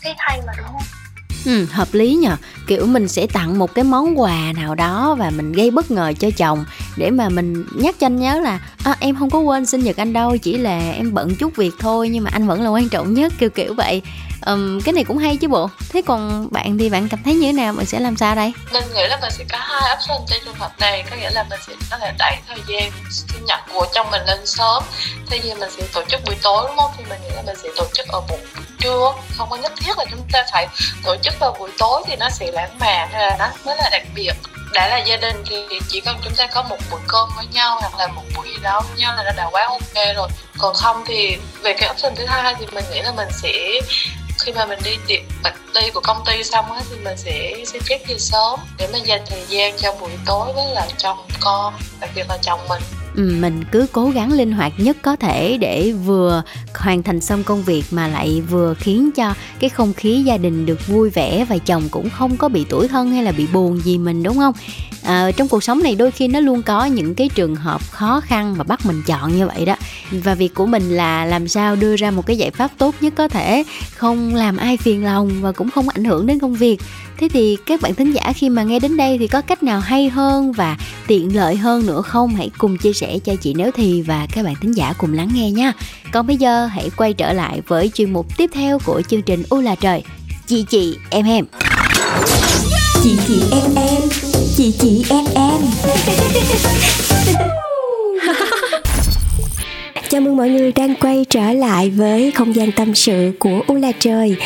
cái 0.02 0.14
thay 0.18 0.40
mà 0.46 0.52
đúng 0.56 0.66
không? 0.66 0.99
Ừ, 1.46 1.66
hợp 1.72 1.88
lý 1.92 2.14
nhờ. 2.14 2.36
Kiểu 2.66 2.86
mình 2.86 3.08
sẽ 3.08 3.26
tặng 3.26 3.58
một 3.58 3.74
cái 3.74 3.84
món 3.84 4.20
quà 4.20 4.52
nào 4.56 4.74
đó 4.74 5.16
và 5.18 5.30
mình 5.30 5.52
gây 5.52 5.70
bất 5.70 5.90
ngờ 5.90 6.12
cho 6.20 6.28
chồng 6.36 6.64
để 6.96 7.10
mà 7.10 7.28
mình 7.28 7.64
nhắc 7.74 7.94
cho 8.00 8.06
anh 8.06 8.16
nhớ 8.16 8.40
là 8.40 8.60
à, 8.84 8.96
em 9.00 9.16
không 9.16 9.30
có 9.30 9.38
quên 9.38 9.66
sinh 9.66 9.80
nhật 9.80 9.96
anh 9.96 10.12
đâu 10.12 10.36
chỉ 10.36 10.58
là 10.58 10.92
em 10.92 11.14
bận 11.14 11.36
chút 11.36 11.56
việc 11.56 11.74
thôi 11.78 12.08
nhưng 12.08 12.24
mà 12.24 12.30
anh 12.32 12.46
vẫn 12.46 12.62
là 12.62 12.68
quan 12.68 12.88
trọng 12.88 13.14
nhất 13.14 13.32
kiểu 13.38 13.50
kiểu 13.50 13.74
vậy. 13.74 14.02
Um, 14.46 14.80
cái 14.80 14.92
này 14.92 15.04
cũng 15.04 15.18
hay 15.18 15.36
chứ 15.36 15.48
bộ. 15.48 15.70
Thế 15.88 16.02
còn 16.02 16.48
bạn 16.50 16.78
thì 16.78 16.88
bạn 16.88 17.08
cảm 17.08 17.20
thấy 17.24 17.34
như 17.34 17.46
thế 17.46 17.52
nào? 17.52 17.72
Mình 17.72 17.86
sẽ 17.86 18.00
làm 18.00 18.16
sao 18.16 18.34
đây? 18.34 18.52
Mình 18.72 18.84
nghĩ 18.94 19.02
là 19.08 19.18
mình 19.20 19.30
sẽ 19.30 19.44
có 19.52 19.58
hai 19.58 19.96
option 19.96 20.20
trong 20.28 20.38
trường 20.44 20.54
hợp 20.54 20.72
này. 20.80 21.04
Có 21.10 21.16
nghĩa 21.16 21.30
là 21.30 21.46
mình 21.50 21.60
sẽ 21.66 21.72
có 21.90 21.98
thể 21.98 22.12
đẩy 22.18 22.36
thời 22.48 22.58
gian 22.68 22.92
sinh 23.10 23.44
nhật 23.44 23.60
của 23.74 23.86
chồng 23.94 24.10
mình 24.10 24.22
lên 24.26 24.46
sớm. 24.46 24.82
Thay 25.30 25.40
vì 25.44 25.54
mình 25.54 25.70
sẽ 25.76 25.82
tổ 25.92 26.02
chức 26.08 26.20
buổi 26.26 26.34
tối 26.42 26.64
đúng 26.68 26.76
không? 26.76 26.90
Thì 26.98 27.04
mình 27.08 27.18
nghĩ 27.22 27.28
là 27.36 27.42
mình 27.46 27.56
sẽ 27.62 27.68
tổ 27.76 27.84
chức 27.94 28.06
ở 28.08 28.20
buổi 28.28 28.38
trưa 28.80 29.12
không 29.36 29.50
có 29.50 29.56
nhất 29.56 29.72
thiết 29.80 29.98
là 29.98 30.04
chúng 30.10 30.22
ta 30.32 30.44
phải 30.52 30.68
tổ 31.04 31.16
chức 31.22 31.34
vào 31.40 31.56
buổi 31.58 31.70
tối 31.78 32.02
thì 32.06 32.16
nó 32.16 32.28
sẽ 32.30 32.50
lãng 32.52 32.78
mạn 32.78 33.08
hay 33.12 33.26
là 33.30 33.36
nó 33.38 33.48
mới 33.64 33.76
là 33.76 33.88
đặc 33.92 34.02
biệt. 34.14 34.32
Đã 34.72 34.88
là 34.88 34.98
gia 34.98 35.16
đình 35.16 35.44
thì 35.48 35.80
chỉ 35.88 36.00
cần 36.00 36.16
chúng 36.24 36.34
ta 36.36 36.46
có 36.46 36.62
một 36.62 36.76
bữa 36.90 36.98
cơm 37.08 37.28
với 37.36 37.46
nhau 37.52 37.78
hoặc 37.80 37.94
là 37.98 38.06
một 38.06 38.22
buổi 38.36 38.48
gì 38.48 38.56
đó 38.62 38.80
với 38.80 38.98
nhau 38.98 39.14
là 39.16 39.22
nó 39.22 39.32
đã 39.36 39.48
quá 39.50 39.66
ok 39.68 40.16
rồi. 40.16 40.28
Còn 40.58 40.74
không 40.74 41.04
thì 41.06 41.36
về 41.62 41.72
cái 41.72 41.90
option 41.90 42.14
thứ 42.14 42.26
hai 42.26 42.54
thì 42.58 42.66
mình 42.72 42.84
nghĩ 42.92 43.00
là 43.00 43.12
mình 43.12 43.28
sẽ, 43.42 43.80
khi 44.38 44.52
mà 44.52 44.64
mình 44.64 44.78
đi 44.84 44.96
tiệc 45.06 45.20
party 45.44 45.90
của 45.90 46.00
công 46.00 46.24
ty 46.26 46.44
xong 46.44 46.72
á 46.72 46.80
thì 46.90 46.96
mình 46.96 47.16
sẽ 47.16 47.54
xin 47.66 47.82
phép 47.82 47.98
về 48.08 48.18
sớm 48.18 48.60
để 48.78 48.86
mình 48.92 49.06
dành 49.06 49.24
thời 49.26 49.44
gian 49.48 49.76
cho 49.78 49.92
buổi 49.92 50.10
tối 50.26 50.52
với 50.52 50.64
lại 50.74 50.88
chồng 50.98 51.26
con, 51.40 51.74
đặc 52.00 52.10
biệt 52.14 52.24
là 52.28 52.38
chồng 52.42 52.68
mình. 52.68 52.82
Ừ, 53.16 53.36
mình 53.40 53.64
cứ 53.72 53.86
cố 53.92 54.10
gắng 54.10 54.32
linh 54.32 54.52
hoạt 54.52 54.72
nhất 54.78 54.96
có 55.02 55.16
thể 55.16 55.56
để 55.60 55.92
vừa 55.92 56.42
hoàn 56.74 57.02
thành 57.02 57.20
xong 57.20 57.44
công 57.44 57.62
việc 57.62 57.84
mà 57.90 58.08
lại 58.08 58.42
vừa 58.50 58.74
khiến 58.74 59.10
cho 59.12 59.34
cái 59.60 59.70
không 59.70 59.92
khí 59.92 60.22
gia 60.22 60.36
đình 60.36 60.66
được 60.66 60.86
vui 60.86 61.10
vẻ 61.10 61.44
và 61.48 61.58
chồng 61.58 61.82
cũng 61.90 62.10
không 62.10 62.36
có 62.36 62.48
bị 62.48 62.66
tuổi 62.68 62.88
thân 62.88 63.10
hay 63.10 63.24
là 63.24 63.32
bị 63.32 63.46
buồn 63.52 63.80
gì 63.80 63.98
mình 63.98 64.22
đúng 64.22 64.36
không? 64.36 64.54
À, 65.02 65.30
trong 65.36 65.48
cuộc 65.48 65.64
sống 65.64 65.82
này 65.82 65.94
đôi 65.94 66.10
khi 66.10 66.28
nó 66.28 66.40
luôn 66.40 66.62
có 66.62 66.84
những 66.84 67.14
cái 67.14 67.28
trường 67.34 67.56
hợp 67.56 67.80
khó 67.90 68.20
khăn 68.20 68.56
mà 68.58 68.64
bắt 68.64 68.86
mình 68.86 69.02
chọn 69.06 69.36
như 69.36 69.46
vậy 69.46 69.64
đó. 69.64 69.76
Và 70.10 70.34
việc 70.34 70.54
của 70.54 70.66
mình 70.66 70.90
là 70.90 71.24
làm 71.24 71.48
sao 71.48 71.76
đưa 71.76 71.96
ra 71.96 72.10
một 72.10 72.26
cái 72.26 72.38
giải 72.38 72.50
pháp 72.50 72.70
tốt 72.78 72.94
nhất 73.00 73.12
có 73.16 73.28
thể 73.28 73.64
không 73.96 74.34
làm 74.34 74.56
ai 74.56 74.76
phiền 74.76 75.04
lòng 75.04 75.30
và 75.40 75.52
cũng 75.52 75.70
không 75.70 75.88
ảnh 75.88 76.04
hưởng 76.04 76.26
đến 76.26 76.38
công 76.38 76.54
việc 76.54 76.80
thế 77.20 77.28
thì 77.28 77.56
các 77.66 77.80
bạn 77.80 77.94
thính 77.94 78.12
giả 78.12 78.32
khi 78.32 78.48
mà 78.48 78.62
nghe 78.62 78.78
đến 78.78 78.96
đây 78.96 79.18
thì 79.18 79.26
có 79.26 79.40
cách 79.40 79.62
nào 79.62 79.80
hay 79.80 80.08
hơn 80.08 80.52
và 80.52 80.76
tiện 81.06 81.36
lợi 81.36 81.56
hơn 81.56 81.86
nữa 81.86 82.02
không? 82.02 82.34
Hãy 82.34 82.50
cùng 82.58 82.78
chia 82.78 82.92
sẻ 82.92 83.18
cho 83.24 83.36
chị 83.36 83.54
nếu 83.54 83.70
thì 83.70 84.02
và 84.02 84.26
các 84.32 84.44
bạn 84.44 84.54
thính 84.60 84.76
giả 84.76 84.92
cùng 84.98 85.14
lắng 85.14 85.28
nghe 85.34 85.50
nha. 85.50 85.72
Còn 86.12 86.26
bây 86.26 86.36
giờ 86.36 86.66
hãy 86.66 86.90
quay 86.96 87.12
trở 87.12 87.32
lại 87.32 87.60
với 87.66 87.90
chuyên 87.94 88.12
mục 88.12 88.36
tiếp 88.36 88.50
theo 88.54 88.78
của 88.84 89.02
chương 89.08 89.22
trình 89.22 89.42
u 89.50 89.60
là 89.60 89.74
trời. 89.74 90.02
Chị 90.46 90.64
chị 90.70 90.96
em 91.10 91.26
em. 91.26 91.44
Chị 93.02 93.16
chị 93.28 93.42
em 93.52 93.74
em. 93.76 94.02
Chị 94.56 94.74
chị 94.80 95.04
em 95.10 95.24
em. 95.34 95.60
Chào 100.10 100.20
mừng 100.20 100.36
mọi 100.36 100.48
người 100.48 100.72
đang 100.72 100.94
quay 100.94 101.24
trở 101.30 101.52
lại 101.52 101.90
với 101.90 102.30
không 102.30 102.54
gian 102.54 102.72
tâm 102.72 102.94
sự 102.94 103.32
của 103.38 103.60
U 103.66 103.74
là 103.74 103.92
trời 103.98 104.36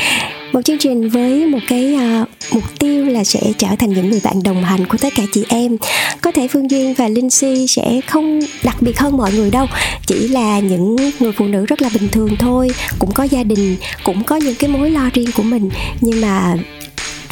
một 0.55 0.65
chương 0.65 0.79
trình 0.79 1.09
với 1.09 1.47
một 1.47 1.59
cái 1.69 1.95
uh, 1.95 2.29
mục 2.53 2.79
tiêu 2.79 3.07
là 3.07 3.25
sẽ 3.25 3.41
trở 3.59 3.69
thành 3.79 3.93
những 3.93 4.11
người 4.11 4.21
bạn 4.25 4.43
đồng 4.43 4.65
hành 4.65 4.87
của 4.87 4.99
tất 4.99 5.13
cả 5.17 5.23
chị 5.33 5.45
em. 5.49 5.77
Có 6.21 6.33
thể 6.33 6.49
phương 6.49 6.71
duyên 6.71 6.95
và 6.95 7.09
linh 7.09 7.31
si 7.31 7.67
sẽ 7.69 8.01
không 8.07 8.41
đặc 8.65 8.77
biệt 8.83 8.99
hơn 8.99 9.17
mọi 9.17 9.33
người 9.33 9.51
đâu 9.51 9.67
chỉ 10.07 10.29
là 10.29 10.61
những 10.61 10.97
người 11.21 11.33
phụ 11.33 11.45
nữ 11.45 11.67
rất 11.67 11.83
là 11.83 11.89
bình 11.95 12.09
thường 12.09 12.37
thôi. 12.39 12.71
Cũng 12.99 13.13
có 13.13 13.25
gia 13.25 13.43
đình 13.43 13.77
cũng 14.05 14.25
có 14.25 14.37
những 14.37 14.55
cái 14.55 14.71
mối 14.71 14.91
lo 14.91 15.11
riêng 15.15 15.31
của 15.37 15.43
mình. 15.43 15.71
Nhưng 16.01 16.21
mà 16.21 16.57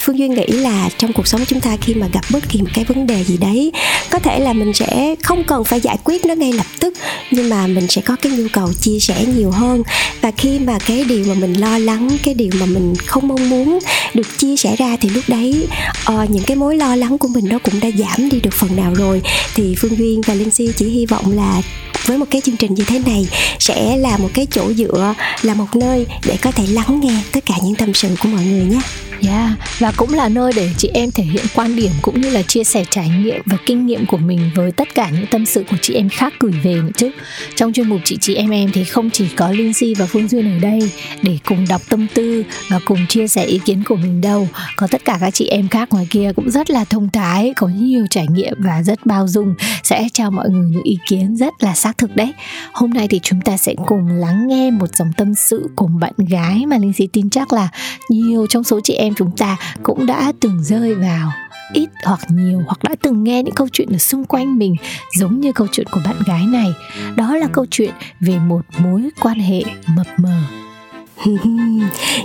phương 0.03 0.19
duyên 0.19 0.35
nghĩ 0.35 0.47
là 0.47 0.89
trong 0.99 1.13
cuộc 1.13 1.27
sống 1.27 1.45
chúng 1.45 1.61
ta 1.61 1.77
khi 1.81 1.95
mà 1.95 2.07
gặp 2.13 2.25
bất 2.31 2.49
kỳ 2.49 2.63
một 2.63 2.71
cái 2.75 2.85
vấn 2.85 3.07
đề 3.07 3.25
gì 3.25 3.37
đấy 3.37 3.73
có 4.11 4.19
thể 4.19 4.41
là 4.41 4.53
mình 4.53 4.73
sẽ 4.75 5.15
không 5.23 5.45
cần 5.45 5.65
phải 5.65 5.81
giải 5.81 5.97
quyết 6.05 6.25
nó 6.25 6.35
ngay 6.35 6.53
lập 6.53 6.67
tức 6.81 6.95
nhưng 7.31 7.49
mà 7.49 7.67
mình 7.67 7.87
sẽ 7.89 8.01
có 8.01 8.17
cái 8.17 8.33
nhu 8.33 8.47
cầu 8.53 8.73
chia 8.73 8.99
sẻ 9.01 9.25
nhiều 9.37 9.51
hơn. 9.51 9.83
Và 10.21 10.31
khi 10.31 10.59
mà 10.59 10.79
cái 10.87 11.05
điều 11.05 11.25
mà 11.29 11.35
mình 11.35 11.55
lo 11.55 11.79
lắng 11.79 12.09
cái 12.23 12.35
điều 12.35 12.51
mà 12.61 12.67
mình 12.67 12.95
không 13.07 13.29
mong 13.29 13.51
muốn 13.51 13.79
được 14.15 14.39
chia 14.39 14.57
sẻ 14.57 14.77
ra 14.77 14.97
thì 15.01 15.09
lúc 15.09 15.25
đấy 15.29 15.67
uh, 16.13 16.31
những 16.31 16.45
cái 16.45 16.57
mối 16.57 16.77
lo 16.77 16.97
lắng 16.97 17.19
của 17.19 17.29
mình 17.29 17.49
nó 17.49 17.59
cũng 17.59 17.81
đã 17.81 17.89
giảm 17.99 18.29
đi 18.29 18.41
được 18.41 18.55
phần 18.55 18.77
nào 18.77 18.95
rồi. 18.95 19.23
Thì 19.55 19.75
phương 19.79 19.99
duyên 19.99 20.21
và 20.27 20.35
linh 20.35 20.51
si 20.51 20.69
chỉ 20.77 20.89
hy 20.89 21.07
vọng 21.07 21.33
là 21.37 21.63
với 22.07 22.19
một 22.19 22.27
cái 22.31 22.41
chương 22.41 22.57
trình 22.57 22.75
như 22.75 22.85
thế 22.85 22.99
này 23.07 23.27
sẽ 23.59 23.97
là 23.97 24.17
một 24.17 24.29
cái 24.35 24.47
chỗ 24.51 24.73
dựa 24.73 25.15
là 25.43 25.55
một 25.55 25.77
nơi 25.77 26.07
để 26.27 26.37
có 26.41 26.51
thể 26.51 26.65
lắng 26.67 27.01
nghe 27.01 27.23
tất 27.33 27.47
cả 27.47 27.55
những 27.65 27.75
tâm 27.75 27.95
sự 27.95 28.09
của 28.23 28.29
mọi 28.29 28.45
người 28.45 28.65
nhé. 28.65 28.81
Yeah, 29.27 29.51
và 29.79 29.93
cũng 29.97 30.15
là 30.15 30.29
nơi 30.29 30.53
để 30.57 30.71
chị 30.77 30.91
em 30.95 31.11
thể 31.11 31.25
hiện 31.25 31.45
quan 31.55 31.77
điểm 31.77 31.91
cũng 32.03 32.21
như 32.21 32.31
là 32.31 32.43
chia 32.43 32.65
sẻ 32.65 32.85
trải 32.91 33.09
nghiệm 33.09 33.43
và 33.47 33.57
kinh 33.67 33.87
nghiệm 33.87 34.07
của 34.07 34.17
mình 34.17 34.51
với 34.55 34.73
tất 34.73 34.95
cả 34.95 35.11
những 35.11 35.27
tâm 35.27 35.47
sự 35.47 35.65
của 35.71 35.77
chị 35.83 35.95
em 35.95 36.09
khác 36.09 36.35
gửi 36.41 36.53
về 36.53 36.75
nữa 36.75 36.91
chứ. 36.97 37.11
Trong 37.57 37.73
chuyên 37.73 37.89
mục 37.89 38.01
chị 38.05 38.19
chị 38.21 38.35
em 38.35 38.51
em 38.51 38.71
thì 38.73 38.85
không 38.85 39.11
chỉ 39.11 39.29
có 39.37 39.51
Linh 39.51 39.75
Si 39.75 39.95
và 39.95 40.07
Phương 40.07 40.29
Duyên 40.29 40.57
ở 40.57 40.59
đây 40.59 40.91
để 41.23 41.39
cùng 41.49 41.67
đọc 41.69 41.83
tâm 41.89 42.07
tư 42.15 42.45
và 42.71 42.81
cùng 42.85 43.07
chia 43.09 43.29
sẻ 43.29 43.45
ý 43.45 43.61
kiến 43.65 43.83
của 43.89 43.97
mình 43.97 44.21
đâu. 44.21 44.49
Có 44.77 44.87
tất 44.87 45.05
cả 45.05 45.19
các 45.21 45.31
chị 45.35 45.47
em 45.47 45.69
khác 45.69 45.89
ngoài 45.91 46.07
kia 46.11 46.33
cũng 46.37 46.51
rất 46.51 46.71
là 46.71 46.85
thông 46.85 47.09
thái, 47.11 47.53
có 47.57 47.69
nhiều 47.69 48.07
trải 48.11 48.27
nghiệm 48.27 48.55
và 48.59 48.83
rất 48.83 49.07
bao 49.07 49.29
dung 49.29 49.55
sẽ 49.83 50.09
cho 50.13 50.31
mọi 50.31 50.51
người 50.51 50.71
những 50.71 50.83
ý 50.83 50.99
kiến 51.09 51.37
rất 51.37 51.53
là 51.61 51.75
xác 51.75 51.99
thực 51.99 52.17
đấy. 52.17 52.33
Hôm 52.73 52.91
nay 52.91 53.09
thì 53.09 53.21
chúng 53.23 53.41
ta 53.41 53.57
sẽ 53.57 53.75
cùng 53.87 54.09
lắng 54.09 54.49
nghe 54.49 54.71
một 54.71 54.97
dòng 54.97 55.13
tâm 55.17 55.35
sự 55.35 55.69
cùng 55.77 55.99
bạn 55.99 56.13
gái 56.17 56.67
mà 56.67 56.79
Linh 56.79 56.93
Si 56.93 57.07
tin 57.07 57.31
chắc 57.31 57.53
là 57.53 57.69
nhiều 58.09 58.47
trong 58.47 58.65
số 58.65 58.81
chị 58.85 58.95
em 58.95 59.12
chúng 59.17 59.37
ta 59.37 59.57
cũng 59.83 60.07
đã 60.07 60.33
từng 60.41 60.65
rơi 60.65 60.95
vào 60.95 61.33
ít 61.73 61.89
hoặc 62.05 62.21
nhiều 62.29 62.63
hoặc 62.67 62.83
đã 62.83 62.95
từng 63.03 63.25
nghe 63.25 63.43
những 63.43 63.55
câu 63.55 63.69
chuyện 63.73 63.89
ở 63.93 63.99
xung 63.99 64.25
quanh 64.25 64.59
mình 64.59 64.77
giống 65.19 65.41
như 65.41 65.53
câu 65.53 65.67
chuyện 65.73 65.87
của 65.91 66.01
bạn 66.05 66.17
gái 66.27 66.47
này. 66.47 66.69
Đó 67.17 67.37
là 67.37 67.47
câu 67.53 67.67
chuyện 67.71 67.91
về 68.21 68.39
một 68.39 68.61
mối 68.79 69.09
quan 69.21 69.39
hệ 69.39 69.63
mập 69.97 70.07
mờ. 70.17 70.43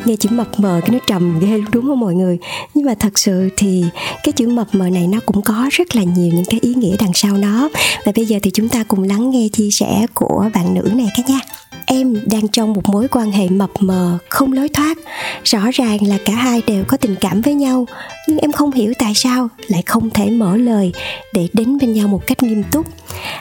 Nghe 0.05 0.15
chữ 0.15 0.29
mập 0.31 0.59
mờ 0.59 0.81
cái 0.85 0.89
nó 0.91 0.99
trầm 1.07 1.39
ghê 1.39 1.61
đúng 1.71 1.85
không 1.85 1.99
mọi 1.99 2.15
người? 2.15 2.37
Nhưng 2.73 2.85
mà 2.85 2.93
thật 2.99 3.19
sự 3.19 3.49
thì 3.57 3.85
cái 4.23 4.31
chữ 4.31 4.47
mập 4.47 4.75
mờ 4.75 4.89
này 4.89 5.07
nó 5.07 5.19
cũng 5.25 5.41
có 5.41 5.69
rất 5.71 5.95
là 5.95 6.03
nhiều 6.03 6.33
những 6.33 6.45
cái 6.45 6.59
ý 6.59 6.73
nghĩa 6.73 6.95
đằng 6.99 7.13
sau 7.13 7.37
nó. 7.37 7.69
Và 8.05 8.11
bây 8.15 8.25
giờ 8.25 8.39
thì 8.43 8.51
chúng 8.53 8.69
ta 8.69 8.83
cùng 8.83 9.03
lắng 9.03 9.29
nghe 9.29 9.47
chia 9.53 9.69
sẻ 9.71 10.05
của 10.13 10.49
bạn 10.53 10.73
nữ 10.73 10.91
này 10.93 11.07
các 11.17 11.29
nha 11.29 11.39
em 11.87 12.21
đang 12.25 12.47
trong 12.47 12.73
một 12.73 12.89
mối 12.89 13.07
quan 13.07 13.31
hệ 13.31 13.49
mập 13.49 13.69
mờ, 13.79 14.17
không 14.29 14.53
lối 14.53 14.69
thoát. 14.69 14.97
Rõ 15.43 15.59
ràng 15.73 16.07
là 16.07 16.17
cả 16.25 16.33
hai 16.33 16.61
đều 16.67 16.83
có 16.87 16.97
tình 16.97 17.15
cảm 17.15 17.41
với 17.41 17.53
nhau, 17.53 17.85
nhưng 18.27 18.37
em 18.37 18.51
không 18.51 18.71
hiểu 18.71 18.93
tại 18.99 19.13
sao 19.15 19.49
lại 19.67 19.83
không 19.85 20.09
thể 20.09 20.29
mở 20.29 20.57
lời 20.57 20.91
để 21.33 21.47
đến 21.53 21.77
bên 21.77 21.93
nhau 21.93 22.07
một 22.07 22.27
cách 22.27 22.43
nghiêm 22.43 22.63
túc. 22.71 22.87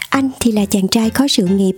Anh 0.08 0.30
thì 0.40 0.52
là 0.52 0.64
chàng 0.64 0.88
trai 0.88 1.10
có 1.10 1.28
sự 1.28 1.46
nghiệp 1.46 1.76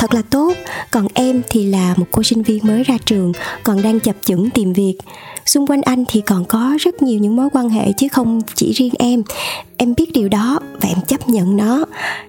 thật 0.00 0.14
là 0.14 0.22
tốt. 0.30 0.52
Còn 0.90 1.06
em 1.14 1.42
thì 1.50 1.66
là 1.66 1.94
một 1.96 2.06
cô 2.10 2.22
sinh 2.22 2.42
viên 2.42 2.66
mới 2.66 2.82
ra 2.82 2.98
trường, 3.04 3.32
còn 3.64 3.82
đang 3.82 4.00
chập 4.00 4.16
chững 4.24 4.50
tìm 4.50 4.72
việc. 4.72 4.94
Xung 5.46 5.66
quanh 5.66 5.82
anh 5.82 6.04
thì 6.08 6.20
còn 6.20 6.44
có 6.44 6.76
rất 6.80 7.02
nhiều 7.02 7.18
những 7.18 7.36
mối 7.36 7.48
quan 7.52 7.68
hệ 7.68 7.92
chứ 7.92 8.08
không 8.12 8.40
chỉ 8.54 8.72
riêng 8.72 8.92
em. 8.98 9.22
Em 9.76 9.94
biết 9.96 10.12
điều 10.12 10.28
đó 10.28 10.60
và 10.80 10.88
em 10.88 10.98
chấp 11.06 11.28
nhận 11.28 11.56
nó. 11.56 11.84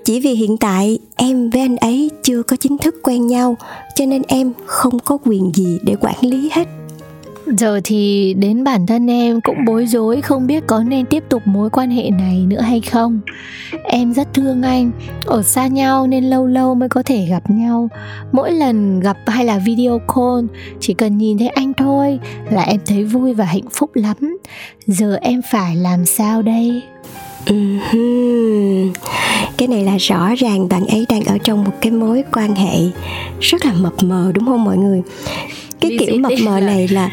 Chỉ 0.05 0.19
vì 0.19 0.33
hiện 0.33 0.57
tại, 0.57 0.99
em 1.15 1.49
với 1.49 1.61
anh 1.61 1.77
ấy 1.77 2.09
chưa 2.23 2.43
có 2.43 2.55
chính 2.55 2.77
thức 2.77 2.95
quen 3.03 3.27
nhau, 3.27 3.57
cho 3.95 4.05
nên 4.05 4.21
em 4.27 4.51
không 4.65 4.99
có 4.99 5.17
quyền 5.25 5.51
gì 5.55 5.77
để 5.83 5.95
quản 6.01 6.15
lý 6.21 6.49
hết 6.53 6.67
giờ 7.57 7.81
thì 7.83 8.33
đến 8.33 8.63
bản 8.63 8.87
thân 8.87 9.09
em 9.09 9.41
cũng 9.41 9.65
bối 9.65 9.87
rối, 9.87 10.21
không 10.21 10.47
biết 10.47 10.63
có 10.67 10.83
nên 10.83 11.05
tiếp 11.05 11.23
tục 11.29 11.41
mối 11.45 11.69
quan 11.69 11.89
hệ 11.89 12.09
này 12.09 12.45
nữa 12.47 12.61
hay 12.61 12.81
không 12.81 13.19
em 13.83 14.13
rất 14.13 14.33
thương 14.33 14.61
anh, 14.61 14.91
ở 15.25 15.43
xa 15.43 15.67
nhau 15.67 16.07
nên 16.07 16.23
lâu 16.23 16.47
lâu 16.47 16.75
mới 16.75 16.89
có 16.89 17.03
thể 17.03 17.25
gặp 17.29 17.49
nhau 17.49 17.89
mỗi 18.31 18.51
lần 18.51 18.99
gặp 18.99 19.17
hay 19.27 19.45
là 19.45 19.59
video 19.59 19.99
call, 20.15 20.45
chỉ 20.79 20.93
cần 20.93 21.17
nhìn 21.17 21.37
thấy 21.37 21.47
anh 21.47 21.73
thôi 21.73 22.19
là 22.49 22.61
em 22.61 22.79
thấy 22.85 23.03
vui 23.03 23.33
và 23.33 23.45
hạnh 23.45 23.69
phúc 23.71 23.89
lắm 23.93 24.37
giờ 24.87 25.17
em 25.21 25.41
phải 25.51 25.75
làm 25.75 26.05
sao 26.05 26.41
đây 26.41 26.81
Uh-huh. 27.45 28.91
Cái 29.57 29.67
này 29.67 29.83
là 29.83 29.97
rõ 29.97 30.35
ràng 30.37 30.69
bạn 30.69 30.85
ấy 30.85 31.05
đang 31.09 31.23
ở 31.23 31.37
trong 31.37 31.63
một 31.63 31.71
cái 31.81 31.91
mối 31.91 32.23
quan 32.33 32.55
hệ 32.55 32.77
rất 33.39 33.65
là 33.65 33.73
mập 33.73 34.03
mờ, 34.03 34.31
đúng 34.33 34.45
không 34.45 34.63
mọi 34.63 34.77
người? 34.77 35.01
Cái 35.81 35.97
kiểu 35.99 36.17
mập 36.19 36.31
mờ 36.43 36.59
này 36.59 36.87
là 36.87 37.09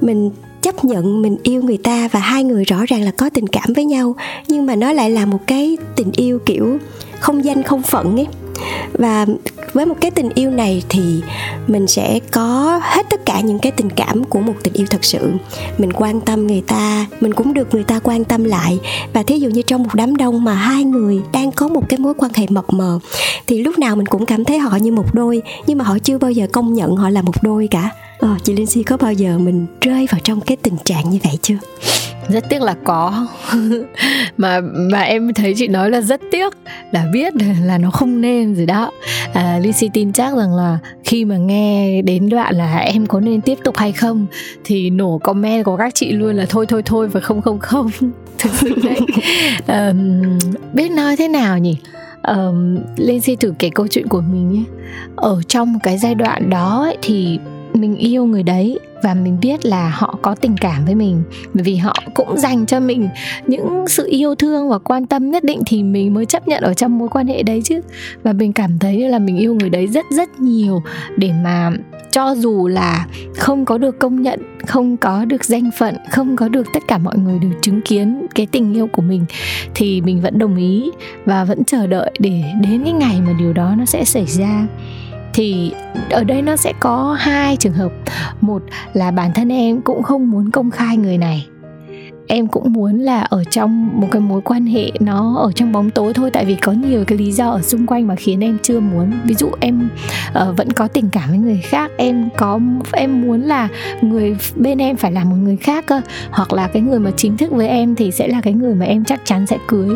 mình 0.00 0.30
chấp 0.62 0.84
nhận 0.84 1.22
mình 1.22 1.36
yêu 1.42 1.62
người 1.62 1.76
ta 1.76 2.08
và 2.12 2.20
hai 2.20 2.44
người 2.44 2.64
rõ 2.64 2.84
ràng 2.88 3.02
là 3.02 3.10
có 3.10 3.30
tình 3.30 3.46
cảm 3.46 3.72
với 3.72 3.84
nhau 3.84 4.16
nhưng 4.48 4.66
mà 4.66 4.76
nó 4.76 4.92
lại 4.92 5.10
là 5.10 5.26
một 5.26 5.38
cái 5.46 5.76
tình 5.96 6.10
yêu 6.16 6.38
kiểu 6.46 6.78
không 7.20 7.44
danh 7.44 7.62
không 7.62 7.82
phận 7.82 8.16
ấy 8.16 8.26
và 8.92 9.26
với 9.72 9.86
một 9.86 9.94
cái 10.00 10.10
tình 10.10 10.30
yêu 10.34 10.50
này 10.50 10.82
thì 10.88 11.22
mình 11.66 11.86
sẽ 11.86 12.18
có 12.32 12.80
hết 12.82 13.06
tất 13.10 13.26
cả 13.26 13.40
những 13.40 13.58
cái 13.58 13.72
tình 13.72 13.90
cảm 13.90 14.24
của 14.24 14.40
một 14.40 14.54
tình 14.62 14.72
yêu 14.72 14.86
thật 14.90 15.04
sự. 15.04 15.32
Mình 15.78 15.92
quan 15.92 16.20
tâm 16.20 16.46
người 16.46 16.62
ta 16.66 17.06
mình 17.20 17.34
cũng 17.34 17.54
được 17.54 17.74
người 17.74 17.84
ta 17.84 17.98
quan 17.98 18.24
tâm 18.24 18.44
lại. 18.44 18.78
Và 19.12 19.22
thí 19.22 19.38
dụ 19.38 19.48
như 19.48 19.62
trong 19.62 19.82
một 19.82 19.94
đám 19.94 20.16
đông 20.16 20.44
mà 20.44 20.54
hai 20.54 20.84
người 20.84 21.20
đang 21.32 21.52
có 21.52 21.68
một 21.68 21.88
cái 21.88 21.98
mối 21.98 22.14
quan 22.14 22.32
hệ 22.34 22.46
mập 22.50 22.72
mờ 22.72 22.98
thì 23.46 23.62
lúc 23.62 23.78
nào 23.78 23.96
mình 23.96 24.06
cũng 24.06 24.26
cảm 24.26 24.44
thấy 24.44 24.58
họ 24.58 24.76
như 24.76 24.92
một 24.92 25.14
đôi 25.14 25.42
nhưng 25.66 25.78
mà 25.78 25.84
họ 25.84 25.98
chưa 25.98 26.18
bao 26.18 26.30
giờ 26.30 26.46
công 26.52 26.74
nhận 26.74 26.96
họ 26.96 27.10
là 27.10 27.22
một 27.22 27.42
đôi 27.42 27.68
cả. 27.70 27.90
Ờ, 28.18 28.36
chị 28.42 28.52
Linh 28.52 28.66
Si 28.66 28.82
có 28.82 28.96
bao 28.96 29.12
giờ 29.12 29.38
mình 29.38 29.66
rơi 29.80 30.08
vào 30.10 30.20
trong 30.24 30.40
cái 30.40 30.56
tình 30.56 30.76
trạng 30.84 31.10
như 31.10 31.18
vậy 31.24 31.38
chưa? 31.42 31.56
Rất 32.28 32.44
tiếc 32.48 32.62
là 32.62 32.74
có. 32.84 33.26
Mà 34.36 34.60
mà 34.60 35.00
em 35.00 35.34
thấy 35.34 35.54
chị 35.56 35.68
nói 35.68 35.90
là 35.90 36.00
rất 36.00 36.20
tiếc 36.30 36.52
là 36.90 37.06
biết 37.12 37.32
là 37.64 37.78
nó 37.78 37.90
không 37.90 38.20
nên 38.20 38.54
rồi 38.54 38.66
đó. 38.66 38.90
À, 39.32 39.58
Lizzy 39.62 39.88
tin 39.92 40.12
chắc 40.12 40.36
rằng 40.36 40.54
là 40.54 40.78
khi 41.04 41.24
mà 41.24 41.36
nghe 41.36 42.02
đến 42.02 42.28
đoạn 42.28 42.54
là 42.54 42.78
em 42.78 43.06
có 43.06 43.20
nên 43.20 43.40
tiếp 43.40 43.58
tục 43.64 43.76
hay 43.76 43.92
không 43.92 44.26
thì 44.64 44.90
nổ 44.90 45.18
comment 45.18 45.64
của 45.64 45.76
các 45.76 45.94
chị 45.94 46.12
luôn 46.12 46.36
là 46.36 46.46
thôi 46.48 46.66
thôi 46.66 46.82
thôi 46.84 47.08
và 47.08 47.20
không 47.20 47.42
không 47.42 47.58
không. 47.58 47.90
Thực 48.38 48.52
sự 48.52 48.74
đấy. 48.84 49.00
Ờm, 49.66 50.22
biết 50.72 50.90
nói 50.90 51.16
thế 51.16 51.28
nào 51.28 51.58
nhỉ? 51.58 51.76
Um, 52.22 52.78
Lizzy 52.96 53.36
thử 53.36 53.54
kể 53.58 53.70
câu 53.74 53.86
chuyện 53.90 54.08
của 54.08 54.20
mình 54.20 54.52
nhé. 54.52 54.62
Ở 55.16 55.42
trong 55.48 55.78
cái 55.82 55.98
giai 55.98 56.14
đoạn 56.14 56.50
đó 56.50 56.82
ấy, 56.84 56.96
thì 57.02 57.38
mình 57.74 57.96
yêu 57.96 58.24
người 58.24 58.42
đấy 58.42 58.78
và 59.04 59.14
mình 59.14 59.38
biết 59.40 59.66
là 59.66 59.88
họ 59.88 60.18
có 60.22 60.34
tình 60.34 60.56
cảm 60.56 60.84
với 60.84 60.94
mình. 60.94 61.22
Bởi 61.54 61.64
vì 61.64 61.76
họ 61.76 61.94
cũng 62.14 62.38
dành 62.38 62.66
cho 62.66 62.80
mình 62.80 63.08
những 63.46 63.84
sự 63.88 64.06
yêu 64.10 64.34
thương 64.34 64.68
và 64.68 64.78
quan 64.78 65.06
tâm 65.06 65.30
nhất 65.30 65.44
định 65.44 65.62
thì 65.66 65.82
mình 65.82 66.14
mới 66.14 66.26
chấp 66.26 66.48
nhận 66.48 66.62
ở 66.62 66.74
trong 66.74 66.98
mối 66.98 67.08
quan 67.08 67.26
hệ 67.26 67.42
đấy 67.42 67.60
chứ. 67.64 67.80
Và 68.22 68.32
mình 68.32 68.52
cảm 68.52 68.78
thấy 68.78 69.08
là 69.08 69.18
mình 69.18 69.36
yêu 69.36 69.54
người 69.54 69.70
đấy 69.70 69.86
rất 69.86 70.04
rất 70.10 70.40
nhiều 70.40 70.82
để 71.16 71.30
mà 71.44 71.70
cho 72.10 72.34
dù 72.34 72.68
là 72.68 73.06
không 73.36 73.64
có 73.64 73.78
được 73.78 73.98
công 73.98 74.22
nhận, 74.22 74.40
không 74.66 74.96
có 74.96 75.24
được 75.24 75.44
danh 75.44 75.70
phận, 75.78 75.96
không 76.10 76.36
có 76.36 76.48
được 76.48 76.66
tất 76.74 76.82
cả 76.88 76.98
mọi 76.98 77.18
người 77.18 77.38
được 77.38 77.48
chứng 77.62 77.80
kiến 77.80 78.26
cái 78.34 78.46
tình 78.46 78.74
yêu 78.74 78.86
của 78.86 79.02
mình 79.02 79.24
thì 79.74 80.00
mình 80.00 80.20
vẫn 80.20 80.38
đồng 80.38 80.56
ý 80.56 80.90
và 81.24 81.44
vẫn 81.44 81.64
chờ 81.64 81.86
đợi 81.86 82.10
để 82.18 82.42
đến 82.62 82.84
cái 82.84 82.92
ngày 82.92 83.20
mà 83.26 83.32
điều 83.38 83.52
đó 83.52 83.74
nó 83.78 83.84
sẽ 83.84 84.04
xảy 84.04 84.26
ra 84.26 84.66
thì 85.34 85.72
ở 86.10 86.24
đây 86.24 86.42
nó 86.42 86.56
sẽ 86.56 86.72
có 86.80 87.16
hai 87.20 87.56
trường 87.56 87.72
hợp. 87.72 87.92
Một 88.40 88.62
là 88.92 89.10
bản 89.10 89.32
thân 89.34 89.52
em 89.52 89.80
cũng 89.80 90.02
không 90.02 90.30
muốn 90.30 90.50
công 90.50 90.70
khai 90.70 90.96
người 90.96 91.18
này 91.18 91.46
em 92.26 92.46
cũng 92.46 92.72
muốn 92.72 92.98
là 92.98 93.20
ở 93.20 93.44
trong 93.44 94.00
một 94.00 94.08
cái 94.10 94.20
mối 94.20 94.40
quan 94.40 94.66
hệ 94.66 94.90
nó 95.00 95.36
ở 95.36 95.52
trong 95.52 95.72
bóng 95.72 95.90
tối 95.90 96.12
thôi 96.14 96.30
tại 96.30 96.44
vì 96.44 96.54
có 96.54 96.72
nhiều 96.72 97.04
cái 97.06 97.18
lý 97.18 97.32
do 97.32 97.50
ở 97.50 97.62
xung 97.62 97.86
quanh 97.86 98.06
mà 98.06 98.14
khiến 98.14 98.44
em 98.44 98.58
chưa 98.62 98.80
muốn. 98.80 99.12
Ví 99.24 99.34
dụ 99.34 99.50
em 99.60 99.88
uh, 100.28 100.56
vẫn 100.56 100.72
có 100.72 100.88
tình 100.88 101.10
cảm 101.10 101.28
với 101.28 101.38
người 101.38 101.60
khác 101.62 101.90
em 101.96 102.28
có 102.36 102.60
em 102.92 103.22
muốn 103.22 103.42
là 103.42 103.68
người 104.00 104.36
bên 104.56 104.78
em 104.78 104.96
phải 104.96 105.12
là 105.12 105.24
một 105.24 105.36
người 105.36 105.56
khác 105.56 105.86
cơ 105.86 106.00
hoặc 106.30 106.52
là 106.52 106.68
cái 106.68 106.82
người 106.82 106.98
mà 106.98 107.10
chính 107.16 107.36
thức 107.36 107.52
với 107.52 107.68
em 107.68 107.94
thì 107.94 108.10
sẽ 108.10 108.28
là 108.28 108.40
cái 108.40 108.52
người 108.52 108.74
mà 108.74 108.86
em 108.86 109.04
chắc 109.04 109.20
chắn 109.24 109.46
sẽ 109.46 109.58
cưới. 109.68 109.90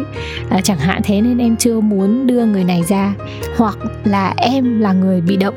Uh, 0.56 0.64
chẳng 0.64 0.78
hạn 0.78 1.00
thế 1.04 1.20
nên 1.20 1.38
em 1.38 1.56
chưa 1.56 1.80
muốn 1.80 2.26
đưa 2.26 2.44
người 2.44 2.64
này 2.64 2.82
ra. 2.88 3.14
Hoặc 3.56 3.78
là 4.04 4.34
em 4.36 4.80
là 4.80 4.92
người 4.92 5.20
bị 5.20 5.36
động 5.36 5.54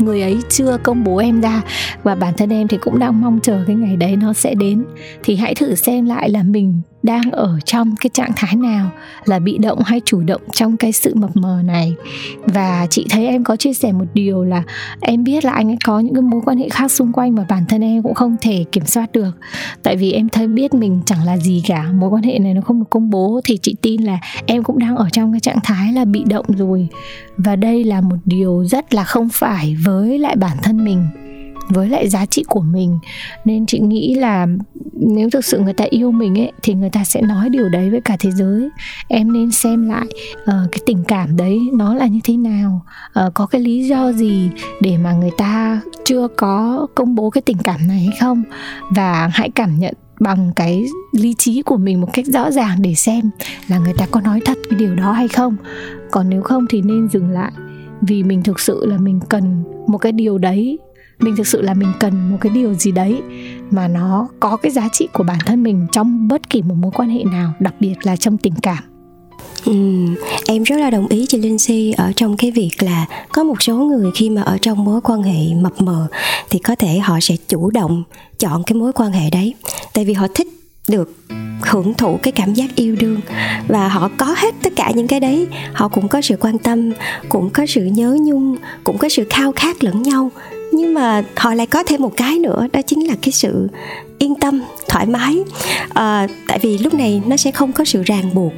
người 0.00 0.22
ấy 0.22 0.38
chưa 0.48 0.76
công 0.82 1.04
bố 1.04 1.16
em 1.16 1.40
ra 1.40 1.62
và 2.02 2.14
bản 2.14 2.34
thân 2.36 2.52
em 2.52 2.68
thì 2.68 2.76
cũng 2.80 2.98
đang 2.98 3.20
mong 3.20 3.40
chờ 3.42 3.64
cái 3.66 3.76
ngày 3.76 3.96
đấy 3.96 4.16
nó 4.16 4.32
sẽ 4.32 4.54
đến. 4.54 4.84
Thì 5.22 5.36
hãy 5.36 5.54
thử 5.54 5.74
xem 5.74 6.06
lại 6.06 6.30
là 6.30 6.42
mình 6.42 6.80
đang 7.02 7.30
ở 7.30 7.58
trong 7.64 7.94
cái 8.00 8.10
trạng 8.14 8.30
thái 8.36 8.56
nào 8.56 8.90
là 9.24 9.38
bị 9.38 9.58
động 9.58 9.78
hay 9.84 10.00
chủ 10.04 10.20
động 10.20 10.40
trong 10.52 10.76
cái 10.76 10.92
sự 10.92 11.14
mập 11.14 11.36
mờ 11.36 11.62
này. 11.64 11.94
Và 12.44 12.86
chị 12.90 13.06
thấy 13.10 13.26
em 13.26 13.44
có 13.44 13.56
chia 13.56 13.74
sẻ 13.74 13.92
một 13.92 14.04
điều 14.14 14.44
là 14.44 14.62
em 15.00 15.24
biết 15.24 15.44
là 15.44 15.52
anh 15.52 15.70
ấy 15.70 15.76
có 15.84 16.00
những 16.00 16.14
cái 16.14 16.22
mối 16.22 16.40
quan 16.44 16.58
hệ 16.58 16.68
khác 16.68 16.92
xung 16.92 17.12
quanh 17.12 17.34
mà 17.34 17.44
bản 17.48 17.64
thân 17.68 17.80
em 17.84 18.02
cũng 18.02 18.14
không 18.14 18.36
thể 18.40 18.64
kiểm 18.72 18.86
soát 18.86 19.12
được. 19.12 19.30
Tại 19.82 19.96
vì 19.96 20.12
em 20.12 20.28
thấy 20.28 20.48
biết 20.48 20.74
mình 20.74 21.00
chẳng 21.06 21.24
là 21.24 21.36
gì 21.36 21.62
cả, 21.66 21.90
mối 21.92 22.10
quan 22.10 22.22
hệ 22.22 22.38
này 22.38 22.54
nó 22.54 22.60
không 22.60 22.78
được 22.78 22.90
công 22.90 23.10
bố 23.10 23.40
thì 23.44 23.58
chị 23.62 23.76
tin 23.82 24.02
là 24.02 24.18
em 24.46 24.62
cũng 24.62 24.78
đang 24.78 24.96
ở 24.96 25.08
trong 25.12 25.32
cái 25.32 25.40
trạng 25.40 25.60
thái 25.64 25.92
là 25.92 26.04
bị 26.04 26.24
động 26.24 26.46
rồi. 26.48 26.88
Và 27.36 27.56
đây 27.56 27.84
là 27.84 28.00
một 28.00 28.16
điều 28.24 28.64
rất 28.64 28.94
là 28.94 29.04
không 29.04 29.28
phải 29.32 29.76
với 29.84 30.18
lại 30.18 30.36
bản 30.36 30.56
thân 30.62 30.84
mình 30.84 31.06
với 31.70 31.88
lại 31.88 32.08
giá 32.08 32.26
trị 32.26 32.44
của 32.48 32.60
mình. 32.60 32.98
Nên 33.44 33.66
chị 33.66 33.78
nghĩ 33.78 34.14
là 34.14 34.46
nếu 34.92 35.30
thực 35.30 35.44
sự 35.44 35.58
người 35.58 35.72
ta 35.72 35.84
yêu 35.90 36.10
mình 36.10 36.38
ấy 36.38 36.52
thì 36.62 36.74
người 36.74 36.90
ta 36.90 37.04
sẽ 37.04 37.22
nói 37.22 37.48
điều 37.48 37.68
đấy 37.68 37.90
với 37.90 38.00
cả 38.00 38.16
thế 38.20 38.30
giới. 38.30 38.68
Em 39.08 39.32
nên 39.32 39.50
xem 39.50 39.88
lại 39.88 40.06
uh, 40.42 40.72
cái 40.72 40.80
tình 40.86 41.04
cảm 41.08 41.36
đấy 41.36 41.58
nó 41.72 41.94
là 41.94 42.06
như 42.06 42.20
thế 42.24 42.36
nào 42.36 42.80
uh, 43.26 43.34
có 43.34 43.46
cái 43.46 43.60
lý 43.60 43.88
do 43.88 44.12
gì 44.12 44.50
để 44.80 44.98
mà 44.98 45.12
người 45.12 45.30
ta 45.38 45.80
chưa 46.04 46.28
có 46.36 46.86
công 46.94 47.14
bố 47.14 47.30
cái 47.30 47.42
tình 47.42 47.58
cảm 47.58 47.88
này 47.88 47.98
hay 47.98 48.16
không? 48.20 48.42
Và 48.90 49.30
hãy 49.32 49.50
cảm 49.50 49.78
nhận 49.78 49.94
bằng 50.20 50.52
cái 50.56 50.84
lý 51.12 51.34
trí 51.38 51.62
của 51.62 51.76
mình 51.76 52.00
một 52.00 52.08
cách 52.12 52.26
rõ 52.26 52.50
ràng 52.50 52.82
để 52.82 52.94
xem 52.94 53.30
là 53.68 53.78
người 53.78 53.94
ta 53.98 54.06
có 54.10 54.20
nói 54.20 54.40
thật 54.44 54.58
cái 54.70 54.78
điều 54.78 54.94
đó 54.94 55.12
hay 55.12 55.28
không. 55.28 55.56
Còn 56.10 56.30
nếu 56.30 56.42
không 56.42 56.66
thì 56.68 56.82
nên 56.82 57.08
dừng 57.08 57.30
lại 57.30 57.52
vì 58.00 58.22
mình 58.22 58.42
thực 58.42 58.60
sự 58.60 58.86
là 58.86 58.98
mình 58.98 59.20
cần 59.28 59.62
một 59.86 59.98
cái 59.98 60.12
điều 60.12 60.38
đấy 60.38 60.78
mình 61.20 61.36
thực 61.36 61.46
sự 61.46 61.62
là 61.62 61.74
mình 61.74 61.92
cần 62.00 62.30
một 62.30 62.36
cái 62.40 62.52
điều 62.54 62.74
gì 62.74 62.92
đấy 62.92 63.22
mà 63.70 63.88
nó 63.88 64.28
có 64.40 64.56
cái 64.56 64.72
giá 64.72 64.88
trị 64.92 65.08
của 65.12 65.24
bản 65.24 65.38
thân 65.46 65.62
mình 65.62 65.86
trong 65.92 66.28
bất 66.28 66.50
kỳ 66.50 66.62
một 66.62 66.74
mối 66.74 66.90
quan 66.94 67.08
hệ 67.08 67.24
nào 67.24 67.52
đặc 67.60 67.74
biệt 67.80 67.94
là 68.02 68.16
trong 68.16 68.38
tình 68.38 68.54
cảm. 68.62 68.84
Ừ, 69.64 69.72
em 70.46 70.62
rất 70.62 70.76
là 70.76 70.90
đồng 70.90 71.08
ý 71.08 71.26
chị 71.28 71.38
Linh 71.38 71.58
Si 71.58 71.92
ở 71.92 72.12
trong 72.16 72.36
cái 72.36 72.50
việc 72.50 72.70
là 72.80 73.06
có 73.32 73.44
một 73.44 73.62
số 73.62 73.76
người 73.76 74.10
khi 74.14 74.30
mà 74.30 74.42
ở 74.42 74.58
trong 74.58 74.84
mối 74.84 75.00
quan 75.00 75.22
hệ 75.22 75.54
mập 75.54 75.80
mờ 75.80 76.06
thì 76.50 76.58
có 76.58 76.74
thể 76.74 76.98
họ 76.98 77.20
sẽ 77.20 77.36
chủ 77.48 77.70
động 77.70 78.02
chọn 78.38 78.62
cái 78.64 78.74
mối 78.74 78.92
quan 78.92 79.12
hệ 79.12 79.30
đấy. 79.30 79.54
Tại 79.94 80.04
vì 80.04 80.12
họ 80.12 80.26
thích 80.34 80.48
được 80.88 81.14
hưởng 81.62 81.94
thụ 81.94 82.18
cái 82.22 82.32
cảm 82.32 82.54
giác 82.54 82.76
yêu 82.76 82.96
đương 83.00 83.20
và 83.68 83.88
họ 83.88 84.10
có 84.16 84.34
hết 84.38 84.54
tất 84.62 84.72
cả 84.76 84.92
những 84.94 85.06
cái 85.06 85.20
đấy. 85.20 85.46
Họ 85.72 85.88
cũng 85.88 86.08
có 86.08 86.20
sự 86.20 86.36
quan 86.40 86.58
tâm 86.58 86.92
cũng 87.28 87.50
có 87.50 87.66
sự 87.66 87.84
nhớ 87.84 88.16
nhung 88.20 88.56
cũng 88.84 88.98
có 88.98 89.08
sự 89.08 89.26
khao 89.30 89.52
khát 89.52 89.84
lẫn 89.84 90.02
nhau 90.02 90.30
nhưng 90.72 90.94
mà 90.94 91.24
họ 91.36 91.54
lại 91.54 91.66
có 91.66 91.82
thêm 91.82 92.02
một 92.02 92.12
cái 92.16 92.38
nữa 92.38 92.66
đó 92.72 92.80
chính 92.86 93.06
là 93.06 93.14
cái 93.22 93.32
sự 93.32 93.68
yên 94.18 94.34
tâm 94.34 94.62
thoải 94.88 95.06
mái. 95.06 95.38
À, 95.94 96.28
tại 96.48 96.58
vì 96.62 96.78
lúc 96.78 96.94
này 96.94 97.22
nó 97.26 97.36
sẽ 97.36 97.50
không 97.50 97.72
có 97.72 97.84
sự 97.84 98.02
ràng 98.02 98.34
buộc. 98.34 98.52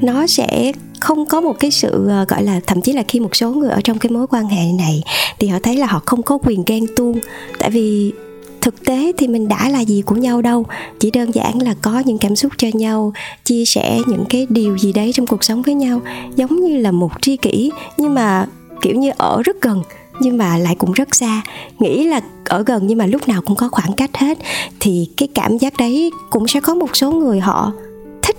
Nó 0.00 0.26
sẽ 0.26 0.72
không 1.00 1.26
có 1.26 1.40
một 1.40 1.56
cái 1.60 1.70
sự 1.70 2.08
à, 2.08 2.24
gọi 2.28 2.42
là 2.42 2.60
thậm 2.66 2.80
chí 2.80 2.92
là 2.92 3.02
khi 3.08 3.20
một 3.20 3.36
số 3.36 3.52
người 3.52 3.70
ở 3.70 3.80
trong 3.84 3.98
cái 3.98 4.12
mối 4.12 4.26
quan 4.26 4.46
hệ 4.46 4.72
này 4.78 5.02
thì 5.38 5.48
họ 5.48 5.58
thấy 5.62 5.76
là 5.76 5.86
họ 5.86 6.02
không 6.06 6.22
có 6.22 6.38
quyền 6.42 6.62
ghen 6.66 6.86
tuông. 6.96 7.18
Tại 7.58 7.70
vì 7.70 8.12
thực 8.60 8.84
tế 8.84 9.12
thì 9.18 9.28
mình 9.28 9.48
đã 9.48 9.68
là 9.68 9.80
gì 9.80 10.02
của 10.06 10.16
nhau 10.16 10.42
đâu. 10.42 10.64
Chỉ 10.98 11.10
đơn 11.10 11.34
giản 11.34 11.62
là 11.62 11.74
có 11.82 12.02
những 12.06 12.18
cảm 12.18 12.36
xúc 12.36 12.52
cho 12.58 12.68
nhau 12.72 13.12
chia 13.44 13.64
sẻ 13.64 13.98
những 14.06 14.24
cái 14.28 14.46
điều 14.50 14.78
gì 14.78 14.92
đấy 14.92 15.12
trong 15.14 15.26
cuộc 15.26 15.44
sống 15.44 15.62
với 15.62 15.74
nhau 15.74 16.00
giống 16.36 16.60
như 16.60 16.76
là 16.76 16.90
một 16.90 17.10
tri 17.22 17.36
kỷ. 17.36 17.70
Nhưng 17.96 18.14
mà 18.14 18.46
kiểu 18.82 18.94
như 18.94 19.10
ở 19.16 19.42
rất 19.42 19.60
gần 19.60 19.82
nhưng 20.20 20.38
mà 20.38 20.58
lại 20.58 20.74
cũng 20.74 20.92
rất 20.92 21.14
xa. 21.14 21.42
Nghĩ 21.78 22.04
là 22.04 22.20
ở 22.44 22.62
gần 22.66 22.86
nhưng 22.86 22.98
mà 22.98 23.06
lúc 23.06 23.28
nào 23.28 23.42
cũng 23.42 23.56
có 23.56 23.68
khoảng 23.68 23.92
cách 23.92 24.16
hết. 24.16 24.38
Thì 24.80 25.08
cái 25.16 25.28
cảm 25.34 25.58
giác 25.58 25.76
đấy 25.78 26.10
cũng 26.30 26.48
sẽ 26.48 26.60
có 26.60 26.74
một 26.74 26.96
số 26.96 27.12
người 27.12 27.40
họ 27.40 27.72
thích. 28.22 28.36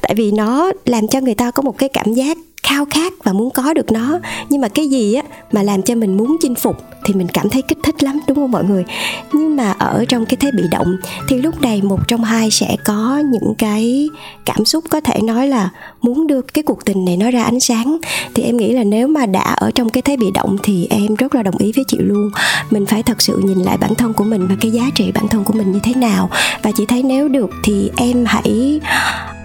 Tại 0.00 0.14
vì 0.16 0.32
nó 0.32 0.72
làm 0.84 1.08
cho 1.08 1.20
người 1.20 1.34
ta 1.34 1.50
có 1.50 1.62
một 1.62 1.78
cái 1.78 1.88
cảm 1.88 2.14
giác 2.14 2.38
khao 2.66 2.84
khát 2.90 3.12
và 3.24 3.32
muốn 3.32 3.50
có 3.50 3.74
được 3.74 3.92
nó. 3.92 4.18
Nhưng 4.48 4.60
mà 4.60 4.68
cái 4.68 4.88
gì 4.88 5.14
á 5.14 5.22
mà 5.52 5.62
làm 5.62 5.82
cho 5.82 5.94
mình 5.94 6.16
muốn 6.16 6.36
chinh 6.40 6.54
phục 6.54 6.76
thì 7.04 7.14
mình 7.14 7.26
cảm 7.32 7.48
thấy 7.48 7.62
kích 7.62 7.78
thích 7.82 8.02
lắm 8.02 8.20
đúng 8.28 8.36
không 8.36 8.50
mọi 8.50 8.64
người? 8.64 8.84
Nhưng 9.32 9.56
mà 9.56 9.72
ở 9.78 10.04
trong 10.08 10.26
cái 10.26 10.36
thế 10.36 10.50
bị 10.56 10.62
động 10.70 10.96
thì 11.28 11.36
lúc 11.36 11.62
này 11.62 11.82
một 11.82 12.08
trong 12.08 12.24
hai 12.24 12.50
sẽ 12.50 12.76
có 12.84 13.22
những 13.32 13.54
cái 13.58 14.08
cảm 14.44 14.64
xúc 14.64 14.84
có 14.90 15.00
thể 15.00 15.20
nói 15.22 15.48
là 15.48 15.70
muốn 16.02 16.26
đưa 16.26 16.40
cái 16.40 16.62
cuộc 16.62 16.84
tình 16.84 17.04
này 17.04 17.16
nó 17.16 17.30
ra 17.30 17.42
ánh 17.42 17.60
sáng. 17.60 17.98
Thì 18.34 18.42
em 18.42 18.56
nghĩ 18.56 18.72
là 18.72 18.84
nếu 18.84 19.08
mà 19.08 19.26
đã 19.26 19.54
ở 19.56 19.70
trong 19.74 19.88
cái 19.88 20.02
thế 20.02 20.16
bị 20.16 20.30
động 20.34 20.56
thì 20.62 20.86
em 20.90 21.14
rất 21.14 21.34
là 21.34 21.42
đồng 21.42 21.58
ý 21.58 21.72
với 21.76 21.84
chị 21.88 21.96
luôn. 22.00 22.30
Mình 22.70 22.86
phải 22.86 23.02
thật 23.02 23.22
sự 23.22 23.40
nhìn 23.44 23.58
lại 23.58 23.76
bản 23.76 23.94
thân 23.94 24.12
của 24.12 24.24
mình 24.24 24.46
và 24.48 24.54
cái 24.60 24.70
giá 24.70 24.82
trị 24.94 25.12
bản 25.14 25.28
thân 25.28 25.44
của 25.44 25.52
mình 25.52 25.72
như 25.72 25.80
thế 25.82 25.94
nào. 25.94 26.30
Và 26.62 26.70
chị 26.76 26.84
thấy 26.88 27.02
nếu 27.02 27.28
được 27.28 27.50
thì 27.64 27.90
em 27.96 28.24
hãy 28.26 28.80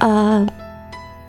uh, 0.06 0.50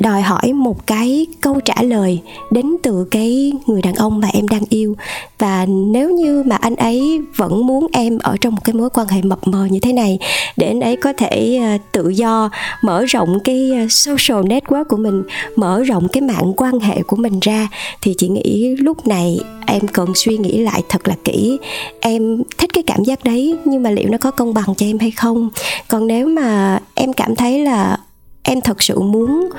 đòi 0.03 0.23
hỏi 0.23 0.53
một 0.53 0.87
cái 0.87 1.27
câu 1.41 1.61
trả 1.61 1.83
lời 1.83 2.21
đến 2.51 2.77
từ 2.83 3.07
cái 3.11 3.53
người 3.67 3.83
đàn 3.83 3.95
ông 3.95 4.21
mà 4.21 4.29
em 4.33 4.49
đang 4.49 4.62
yêu. 4.69 4.97
Và 5.38 5.67
nếu 5.69 6.11
như 6.11 6.43
mà 6.47 6.57
anh 6.57 6.77
ấy 6.77 7.21
vẫn 7.37 7.67
muốn 7.67 7.87
em 7.93 8.19
ở 8.19 8.37
trong 8.41 8.55
một 8.55 8.61
cái 8.65 8.75
mối 8.75 8.91
quan 8.91 9.09
hệ 9.09 9.23
mập 9.23 9.47
mờ 9.47 9.67
như 9.71 9.81
thế 9.81 9.93
này, 9.93 10.19
để 10.57 10.67
anh 10.67 10.81
ấy 10.81 10.97
có 10.97 11.12
thể 11.12 11.61
ờ, 11.62 11.79
tự 11.93 12.09
do 12.09 12.51
mở 12.83 13.05
rộng 13.05 13.41
cái 13.45 13.71
ờ, 13.71 13.87
social 13.88 14.47
network 14.47 14.85
của 14.85 14.97
mình, 14.97 15.23
mở 15.57 15.83
rộng 15.83 16.09
cái 16.09 16.21
mạng 16.21 16.53
quan 16.57 16.79
hệ 16.81 17.03
của 17.03 17.17
mình 17.17 17.41
ra, 17.41 17.69
thì 18.03 18.15
chị 18.19 18.29
nghĩ 18.29 18.77
lúc 18.79 19.07
này 19.07 19.41
em 19.67 19.88
cần 19.88 20.09
suy 20.15 20.38
nghĩ 20.38 20.59
lại 20.59 20.83
thật 20.88 21.09
là 21.09 21.15
kỹ. 21.25 21.59
Em 22.01 22.43
thích 22.59 22.71
cái 22.73 22.85
cảm 22.87 23.05
giác 23.05 23.25
đấy, 23.25 23.57
nhưng 23.65 23.83
mà 23.83 23.91
liệu 23.91 24.09
nó 24.09 24.19
có 24.19 24.31
công 24.31 24.55
bằng 24.55 24.75
cho 24.77 24.87
em 24.87 24.99
hay 24.99 25.11
không? 25.11 25.51
Còn 25.88 26.07
nếu 26.07 26.27
mà 26.27 26.79
em 26.95 27.12
cảm 27.12 27.37
thấy 27.37 27.59
là 27.59 27.99
em 28.42 28.61
thật 28.61 28.83
sự 28.83 29.00
muốn 29.00 29.50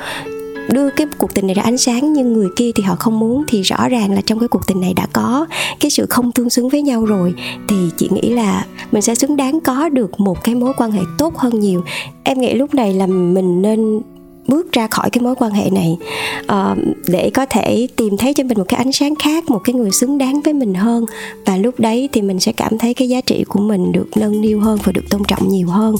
đưa 0.69 0.89
cái 0.89 1.07
cuộc 1.17 1.33
tình 1.33 1.47
này 1.47 1.53
ra 1.53 1.63
ánh 1.63 1.77
sáng, 1.77 2.13
nhưng 2.13 2.33
người 2.33 2.49
kia 2.55 2.71
thì 2.75 2.83
họ 2.83 2.95
không 2.95 3.19
muốn. 3.19 3.43
Thì 3.47 3.61
rõ 3.61 3.89
ràng 3.89 4.11
là 4.11 4.21
trong 4.21 4.39
cái 4.39 4.47
cuộc 4.47 4.67
tình 4.67 4.81
này 4.81 4.93
đã 4.93 5.07
có 5.13 5.45
cái 5.79 5.91
sự 5.91 6.05
không 6.09 6.31
tương 6.31 6.49
xứng 6.49 6.69
với 6.69 6.81
nhau 6.81 7.05
rồi. 7.05 7.33
Thì 7.67 7.75
chị 7.97 8.09
nghĩ 8.11 8.29
là 8.29 8.65
mình 8.91 9.01
sẽ 9.01 9.15
xứng 9.15 9.37
đáng 9.37 9.59
có 9.59 9.89
được 9.89 10.19
một 10.19 10.43
cái 10.43 10.55
mối 10.55 10.73
quan 10.77 10.91
hệ 10.91 11.01
tốt 11.17 11.37
hơn 11.37 11.59
nhiều. 11.59 11.83
Em 12.23 12.39
nghĩ 12.39 12.53
lúc 12.53 12.73
này 12.73 12.93
là 12.93 13.07
mình 13.07 13.61
nên 13.61 14.01
bước 14.47 14.71
ra 14.71 14.87
khỏi 14.87 15.09
cái 15.09 15.21
mối 15.21 15.35
quan 15.35 15.51
hệ 15.51 15.69
này 15.69 15.97
uh, 16.43 16.77
để 17.07 17.31
có 17.33 17.45
thể 17.45 17.87
tìm 17.95 18.17
thấy 18.17 18.33
cho 18.33 18.43
mình 18.43 18.57
một 18.57 18.63
cái 18.67 18.77
ánh 18.77 18.91
sáng 18.91 19.15
khác 19.15 19.49
một 19.49 19.59
cái 19.63 19.73
người 19.73 19.91
xứng 19.91 20.17
đáng 20.17 20.41
với 20.41 20.53
mình 20.53 20.73
hơn. 20.73 21.05
Và 21.45 21.57
lúc 21.57 21.79
đấy 21.79 22.09
thì 22.11 22.21
mình 22.21 22.39
sẽ 22.39 22.51
cảm 22.51 22.77
thấy 22.77 22.93
cái 22.93 23.09
giá 23.09 23.21
trị 23.21 23.43
của 23.47 23.59
mình 23.59 23.91
được 23.91 24.07
nâng 24.15 24.41
niu 24.41 24.59
hơn 24.59 24.79
và 24.83 24.91
được 24.91 25.09
tôn 25.09 25.23
trọng 25.27 25.49
nhiều 25.49 25.67
hơn. 25.67 25.95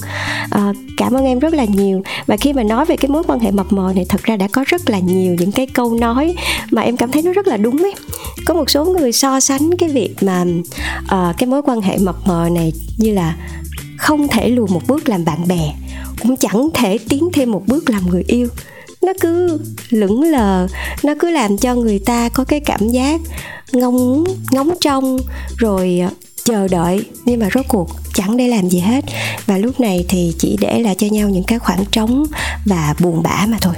Uh, 0.54 0.76
cảm 0.96 1.12
ơn 1.12 1.24
em 1.24 1.38
rất 1.38 1.54
là 1.54 1.64
nhiều. 1.64 2.02
Và 2.26 2.36
khi 2.36 2.52
mà 2.52 2.62
nói 2.62 2.84
về 2.84 2.96
cái 2.96 3.10
mối 3.10 3.22
quan 3.26 3.40
hệ 3.40 3.50
mập 3.50 3.72
mờ 3.72 3.92
này 3.96 4.06
thật 4.08 4.22
ra 4.22 4.36
đã 4.36 4.48
có 4.52 4.64
rất 4.66 4.90
là 4.90 4.98
nhiều 4.98 5.36
những 5.38 5.52
cái 5.52 5.66
câu 5.66 5.94
nói 5.94 6.34
mà 6.70 6.82
em 6.82 6.96
cảm 6.96 7.10
thấy 7.10 7.22
nó 7.22 7.32
rất 7.32 7.46
là 7.46 7.56
đúng 7.56 7.82
ấy. 7.82 7.94
Có 8.44 8.54
một 8.54 8.70
số 8.70 8.84
người 8.84 9.12
so 9.12 9.40
sánh 9.40 9.76
cái 9.78 9.88
việc 9.88 10.14
mà 10.20 10.44
uh, 11.04 11.36
cái 11.38 11.46
mối 11.46 11.62
quan 11.62 11.80
hệ 11.80 11.98
mập 11.98 12.16
mờ 12.26 12.48
này 12.52 12.72
như 12.98 13.12
là 13.12 13.36
không 13.96 14.28
thể 14.28 14.48
lùi 14.48 14.68
một 14.68 14.80
bước 14.88 15.08
làm 15.08 15.24
bạn 15.24 15.48
bè 15.48 15.74
cũng 16.22 16.36
chẳng 16.36 16.68
thể 16.74 16.98
tiến 17.08 17.28
thêm 17.32 17.50
một 17.50 17.62
bước 17.66 17.90
làm 17.90 18.10
người 18.10 18.24
yêu. 18.26 18.48
Nó 19.02 19.12
cứ 19.20 19.60
lững 19.90 20.22
lờ, 20.22 20.66
nó 21.02 21.14
cứ 21.20 21.30
làm 21.30 21.58
cho 21.58 21.74
người 21.74 21.98
ta 21.98 22.28
có 22.28 22.44
cái 22.44 22.60
cảm 22.60 22.88
giác 22.88 23.20
ngóng 23.72 24.24
ngóng 24.52 24.70
trông, 24.80 25.18
rồi 25.56 26.00
ờ, 26.02 26.10
chờ 26.44 26.68
đợi. 26.68 27.04
Nhưng 27.24 27.40
mà 27.40 27.48
rốt 27.54 27.64
cuộc 27.68 27.90
chẳng 28.14 28.36
để 28.36 28.48
làm 28.48 28.68
gì 28.68 28.78
hết. 28.78 29.04
Và 29.46 29.58
lúc 29.58 29.80
này 29.80 30.04
thì 30.08 30.34
chỉ 30.38 30.56
để 30.60 30.80
lại 30.80 30.94
cho 30.98 31.06
nhau 31.06 31.28
những 31.28 31.44
cái 31.44 31.58
khoảng 31.58 31.84
trống 31.90 32.26
và 32.66 32.94
buồn 33.00 33.22
bã 33.22 33.46
mà 33.48 33.58
thôi. 33.60 33.74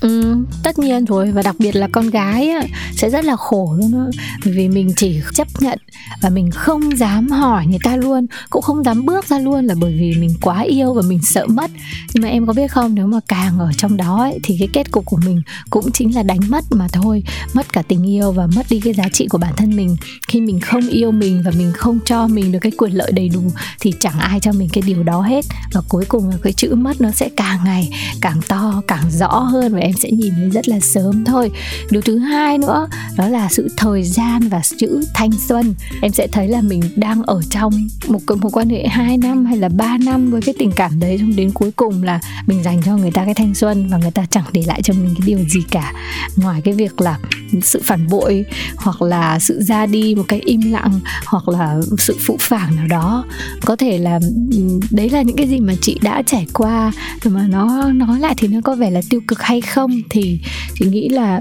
Ừ, 0.00 0.36
tất 0.62 0.78
nhiên 0.78 1.04
rồi 1.04 1.32
và 1.32 1.42
đặc 1.42 1.56
biệt 1.58 1.76
là 1.76 1.88
con 1.92 2.10
gái 2.10 2.48
á, 2.48 2.62
sẽ 2.92 3.10
rất 3.10 3.24
là 3.24 3.36
khổ 3.36 3.76
luôn 3.78 3.92
đó 3.92 4.06
bởi 4.44 4.54
vì 4.54 4.68
mình 4.68 4.92
chỉ 4.96 5.20
chấp 5.34 5.48
nhận 5.60 5.78
và 6.22 6.30
mình 6.30 6.50
không 6.50 6.98
dám 6.98 7.28
hỏi 7.28 7.66
người 7.66 7.78
ta 7.84 7.96
luôn 7.96 8.26
cũng 8.50 8.62
không 8.62 8.84
dám 8.84 9.04
bước 9.04 9.26
ra 9.28 9.38
luôn 9.38 9.64
là 9.64 9.74
bởi 9.80 9.96
vì 9.98 10.14
mình 10.18 10.34
quá 10.40 10.60
yêu 10.60 10.94
và 10.94 11.02
mình 11.02 11.20
sợ 11.22 11.46
mất. 11.46 11.70
Nhưng 12.14 12.22
mà 12.22 12.28
em 12.28 12.46
có 12.46 12.52
biết 12.52 12.70
không 12.70 12.94
nếu 12.94 13.06
mà 13.06 13.20
càng 13.28 13.58
ở 13.58 13.72
trong 13.76 13.96
đó 13.96 14.22
ấy, 14.22 14.38
thì 14.42 14.56
cái 14.58 14.68
kết 14.72 14.90
cục 14.90 15.06
của 15.06 15.18
mình 15.24 15.42
cũng 15.70 15.92
chính 15.92 16.14
là 16.14 16.22
đánh 16.22 16.40
mất 16.48 16.64
mà 16.70 16.88
thôi. 16.92 17.22
Mất 17.54 17.72
cả 17.72 17.82
tình 17.88 18.08
yêu 18.08 18.32
và 18.32 18.46
mất 18.46 18.66
đi 18.70 18.80
cái 18.80 18.94
giá 18.94 19.04
trị 19.12 19.26
của 19.28 19.38
bản 19.38 19.52
thân 19.56 19.76
mình. 19.76 19.96
Khi 20.28 20.40
mình 20.40 20.60
không 20.60 20.88
yêu 20.88 21.10
mình 21.10 21.42
và 21.44 21.50
mình 21.58 21.72
không 21.72 21.98
cho 22.04 22.28
mình 22.28 22.52
được 22.52 22.58
cái 22.62 22.72
quyền 22.78 22.92
lợi 22.92 23.12
đầy 23.12 23.28
đủ 23.28 23.42
thì 23.80 23.92
chẳng 24.00 24.18
ai 24.18 24.40
cho 24.40 24.52
mình 24.52 24.68
cái 24.72 24.82
điều 24.86 25.02
đó 25.02 25.20
hết. 25.22 25.44
Và 25.72 25.80
cuối 25.88 26.04
cùng 26.08 26.28
là 26.28 26.36
cái 26.42 26.52
chữ 26.52 26.74
mất 26.74 27.00
nó 27.00 27.10
sẽ 27.10 27.28
càng 27.36 27.58
ngày 27.64 27.90
càng 28.20 28.40
to 28.48 28.82
càng 28.88 29.10
rõ 29.10 29.38
hơn 29.38 29.74
và 29.74 29.80
em 29.88 29.96
sẽ 29.96 30.10
nhìn 30.10 30.32
thấy 30.36 30.50
rất 30.50 30.68
là 30.68 30.80
sớm 30.80 31.24
thôi. 31.24 31.50
Điều 31.90 32.02
thứ 32.02 32.18
hai 32.18 32.58
nữa, 32.58 32.88
đó 33.16 33.28
là 33.28 33.48
sự 33.50 33.68
thời 33.76 34.02
gian 34.02 34.48
và 34.48 34.60
chữ 34.78 35.00
thanh 35.14 35.30
xuân. 35.48 35.74
Em 36.02 36.12
sẽ 36.12 36.26
thấy 36.26 36.48
là 36.48 36.60
mình 36.60 36.82
đang 36.96 37.22
ở 37.22 37.42
trong 37.50 37.88
một 38.08 38.20
một 38.40 38.50
quan 38.52 38.68
hệ 38.68 38.86
2 38.86 39.16
năm 39.16 39.44
hay 39.44 39.56
là 39.56 39.68
3 39.68 39.98
năm 39.98 40.30
với 40.30 40.42
cái 40.42 40.54
tình 40.58 40.72
cảm 40.72 41.00
đấy, 41.00 41.18
xong 41.18 41.36
đến 41.36 41.50
cuối 41.50 41.70
cùng 41.76 42.02
là 42.02 42.20
mình 42.46 42.62
dành 42.62 42.82
cho 42.84 42.96
người 42.96 43.10
ta 43.10 43.24
cái 43.24 43.34
thanh 43.34 43.54
xuân 43.54 43.88
và 43.88 43.98
người 43.98 44.10
ta 44.10 44.26
chẳng 44.30 44.44
để 44.52 44.62
lại 44.66 44.82
cho 44.82 44.94
mình 44.94 45.14
cái 45.18 45.26
điều 45.26 45.38
gì 45.38 45.60
cả. 45.70 45.92
Ngoài 46.36 46.60
cái 46.64 46.74
việc 46.74 47.00
là 47.00 47.18
sự 47.62 47.80
phản 47.84 48.08
bội 48.08 48.44
hoặc 48.76 49.02
là 49.02 49.38
sự 49.38 49.62
ra 49.62 49.86
đi 49.86 50.14
một 50.14 50.24
cái 50.28 50.40
im 50.40 50.60
lặng 50.72 51.00
hoặc 51.26 51.48
là 51.48 51.80
sự 51.98 52.16
phụ 52.26 52.36
phàng 52.40 52.76
nào 52.76 52.86
đó. 52.86 53.24
Có 53.64 53.76
thể 53.76 53.98
là 53.98 54.20
ừ, 54.52 54.80
đấy 54.90 55.10
là 55.10 55.22
những 55.22 55.36
cái 55.36 55.48
gì 55.48 55.60
mà 55.60 55.74
chị 55.80 55.98
đã 56.02 56.22
trải 56.22 56.46
qua, 56.52 56.92
mà 57.24 57.46
nó 57.48 57.92
nói 57.92 58.20
lại 58.20 58.34
thì 58.38 58.48
nó 58.48 58.60
có 58.64 58.74
vẻ 58.74 58.90
là 58.90 59.00
tiêu 59.10 59.20
cực 59.28 59.42
hay 59.42 59.60
không 59.60 59.77
thì 60.10 60.40
chị 60.74 60.86
nghĩ 60.86 61.08
là 61.08 61.40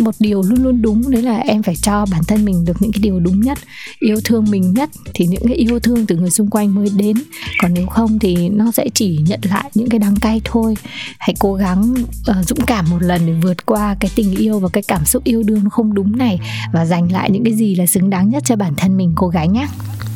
một 0.00 0.14
điều 0.18 0.42
luôn 0.42 0.62
luôn 0.62 0.82
đúng 0.82 1.10
đấy 1.10 1.22
là 1.22 1.36
em 1.38 1.62
phải 1.62 1.76
cho 1.76 2.06
bản 2.10 2.22
thân 2.28 2.44
mình 2.44 2.64
được 2.64 2.82
những 2.82 2.92
cái 2.92 3.00
điều 3.02 3.20
đúng 3.20 3.40
nhất 3.40 3.58
yêu 3.98 4.20
thương 4.24 4.44
mình 4.50 4.74
nhất 4.74 4.90
thì 5.14 5.26
những 5.26 5.42
cái 5.46 5.54
yêu 5.54 5.80
thương 5.80 6.06
từ 6.06 6.16
người 6.16 6.30
xung 6.30 6.50
quanh 6.50 6.74
mới 6.74 6.88
đến. 6.96 7.16
Còn 7.62 7.74
nếu 7.74 7.86
không 7.86 8.18
thì 8.18 8.48
nó 8.48 8.70
sẽ 8.70 8.88
chỉ 8.94 9.18
nhận 9.26 9.40
lại 9.42 9.70
những 9.74 9.88
cái 9.88 9.98
đắng 9.98 10.16
cay 10.16 10.40
thôi. 10.44 10.76
Hãy 11.18 11.34
cố 11.38 11.54
gắng 11.54 11.94
uh, 12.30 12.48
dũng 12.48 12.66
cảm 12.66 12.90
một 12.90 13.02
lần 13.02 13.26
để 13.26 13.32
vượt 13.42 13.66
qua 13.66 13.96
cái 14.00 14.10
tình 14.14 14.36
yêu 14.36 14.58
và 14.58 14.68
cái 14.72 14.82
cảm 14.88 15.04
xúc 15.04 15.24
yêu 15.24 15.42
đương 15.42 15.70
không 15.70 15.94
đúng 15.94 16.16
này 16.18 16.40
và 16.72 16.84
dành 16.84 17.12
lại 17.12 17.30
những 17.30 17.44
cái 17.44 17.54
gì 17.54 17.74
là 17.74 17.86
xứng 17.86 18.10
đáng 18.10 18.30
nhất 18.30 18.42
cho 18.46 18.56
bản 18.56 18.74
thân 18.76 18.96
mình 18.96 19.12
cô 19.16 19.28
gái 19.28 19.48
nhé 19.48 19.66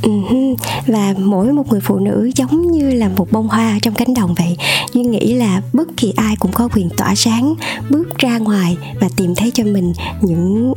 Ừ 0.02 0.10
và 0.86 1.14
mỗi 1.18 1.52
một 1.52 1.68
người 1.70 1.80
phụ 1.80 1.98
nữ 1.98 2.30
giống 2.34 2.72
như 2.72 2.90
là 2.90 3.08
một 3.08 3.32
bông 3.32 3.48
hoa 3.48 3.78
trong 3.82 3.94
cánh 3.94 4.14
đồng 4.14 4.34
vậy. 4.34 4.56
Duyên 4.92 5.10
nghĩ 5.10 5.34
là 5.34 5.62
bất 5.72 5.88
kỳ 5.96 6.12
ai 6.16 6.36
cũng 6.36 6.52
có 6.52 6.68
quyền 6.74 6.88
tỏa 6.96 7.14
sáng, 7.14 7.54
bước 7.90 8.18
ra 8.18 8.38
ngoài 8.38 8.76
và 9.00 9.08
tìm 9.16 9.34
thấy 9.34 9.50
cho 9.54 9.64
mình 9.64 9.92
những 10.20 10.72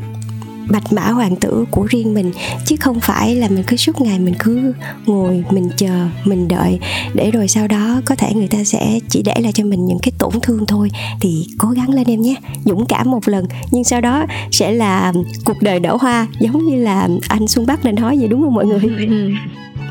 bạch 0.72 0.94
mã 0.94 1.10
hoàng 1.10 1.36
tử 1.36 1.66
của 1.72 1.88
riêng 1.90 2.14
mình, 2.14 2.32
chứ 2.66 2.76
không 2.80 3.00
phải 3.00 3.36
là 3.36 3.48
mình 3.48 3.64
cứ 3.68 3.78
suốt 3.78 4.02
ngày 4.02 4.20
mình 4.20 4.34
cứ 4.40 4.74
ngồi, 5.06 5.44
mình 5.50 5.70
chờ, 5.78 6.08
mình 6.26 6.48
đợi. 6.48 6.80
Để 7.14 7.32
rồi 7.32 7.48
sau 7.48 7.68
đó 7.68 8.02
có 8.06 8.16
thể 8.16 8.34
người 8.34 8.48
ta 8.48 8.64
sẽ 8.64 9.00
chỉ 9.10 9.22
để 9.22 9.34
lại 9.42 9.52
cho 9.52 9.64
mình 9.64 9.86
những 9.86 10.00
cái 10.00 10.12
tổn 10.18 10.34
thương 10.42 10.66
thôi. 10.66 10.90
Thì 11.22 11.48
cố 11.58 11.70
gắng 11.70 11.90
lên 11.90 12.08
em 12.08 12.22
nhé. 12.22 12.36
Dũng 12.66 12.86
cảm 12.86 13.12
một 13.12 13.28
lần, 13.28 13.46
nhưng 13.72 13.84
sau 13.84 14.02
đó 14.02 14.26
sẽ 14.52 14.72
là 14.72 15.14
cuộc 15.46 15.62
đời 15.62 15.80
nở 15.80 15.98
hoa, 16.02 16.28
giống 16.40 16.66
như 16.66 16.76
là 16.76 17.08
anh 17.28 17.48
xuân 17.48 17.66
bắc 17.66 17.86
nên 17.86 17.96
nói 17.96 18.18
vậy, 18.18 18.28
đúng 18.28 18.42
không 18.42 18.54
mọi 18.54 18.66
người? 18.66 18.82
Ừ 19.08 19.32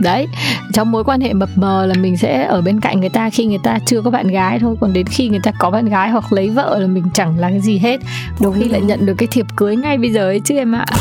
đấy 0.01 0.27
trong 0.79 0.91
mối 0.91 1.05
quan 1.05 1.21
hệ 1.21 1.33
mập 1.33 1.49
mờ 1.57 1.87
là 1.87 1.95
mình 1.95 2.17
sẽ 2.17 2.45
ở 2.45 2.61
bên 2.61 2.81
cạnh 2.81 3.01
người 3.01 3.09
ta 3.09 3.31
khi 3.31 3.45
người 3.45 3.59
ta 3.63 3.79
chưa 3.87 4.03
có 4.03 4.11
bạn 4.11 4.29
gái 4.29 4.59
thôi. 4.59 4.77
Còn 4.81 4.93
đến 4.93 5.07
khi 5.07 5.29
người 5.29 5.41
ta 5.43 5.53
có 5.59 5.71
bạn 5.71 5.89
gái 5.89 6.11
hoặc 6.11 6.33
lấy 6.33 6.51
vợ 6.51 6.79
là 6.79 6.87
mình 6.87 7.05
chẳng 7.15 7.39
là 7.39 7.51
cái 7.51 7.61
gì 7.61 7.79
hết. 7.79 8.01
Đôi 8.41 8.55
khi 8.59 8.65
lại 8.65 8.81
nhận 8.81 9.07
được 9.07 9.15
cái 9.19 9.29
thiệp 9.31 9.47
cưới 9.57 9.77
ngay 9.77 9.99
bây 9.99 10.13
giờ 10.13 10.21
ấy 10.21 10.41
chứ 10.45 10.57
em 10.57 10.75
ạ. 10.75 10.87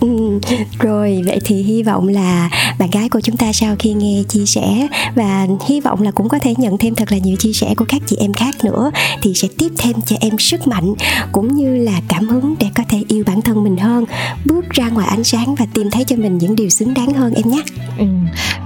Ừ, 0.00 0.38
rồi 0.78 1.22
vậy 1.26 1.40
thì 1.44 1.62
hy 1.62 1.82
vọng 1.82 2.08
là 2.08 2.50
bạn 2.78 2.90
gái 2.90 3.08
của 3.08 3.20
chúng 3.20 3.36
ta 3.36 3.52
sau 3.52 3.76
khi 3.78 3.92
nghe 3.92 4.22
chia 4.28 4.46
sẻ 4.46 4.88
và 5.14 5.46
hy 5.66 5.80
vọng 5.80 6.02
là 6.02 6.10
cũng 6.10 6.28
có 6.28 6.38
thể 6.38 6.54
nhận 6.58 6.78
thêm 6.78 6.94
thật 6.94 7.12
là 7.12 7.18
nhiều 7.18 7.36
chia 7.36 7.52
sẻ 7.52 7.74
của 7.76 7.84
các 7.88 8.02
chị 8.06 8.16
em 8.20 8.32
khác 8.32 8.54
nữa 8.64 8.90
thì 9.22 9.34
sẽ 9.34 9.48
tiếp 9.58 9.68
thêm 9.78 9.92
cho 10.06 10.16
em 10.20 10.38
sức 10.38 10.66
mạnh 10.66 10.94
cũng 11.32 11.54
như 11.54 11.76
là 11.76 12.00
cảm 12.08 12.28
hứng 12.28 12.54
để 12.60 12.66
có 12.74 12.82
thể 12.88 13.02
yêu 13.08 13.24
bản 13.26 13.42
thân 13.42 13.64
mình 13.64 13.76
hơn 13.76 14.04
bước 14.44 14.70
ra 14.70 14.88
ngoài 14.88 15.08
ánh 15.10 15.24
sáng 15.24 15.54
và 15.54 15.66
tìm 15.74 15.90
thấy 15.90 16.04
cho 16.04 16.16
mình 16.16 16.38
những 16.38 16.56
điều 16.56 16.68
xứng 16.68 16.94
đáng 16.94 17.14
hơn 17.14 17.34
em 17.34 17.50
nhé 17.50 17.62
ừ. 17.98 18.04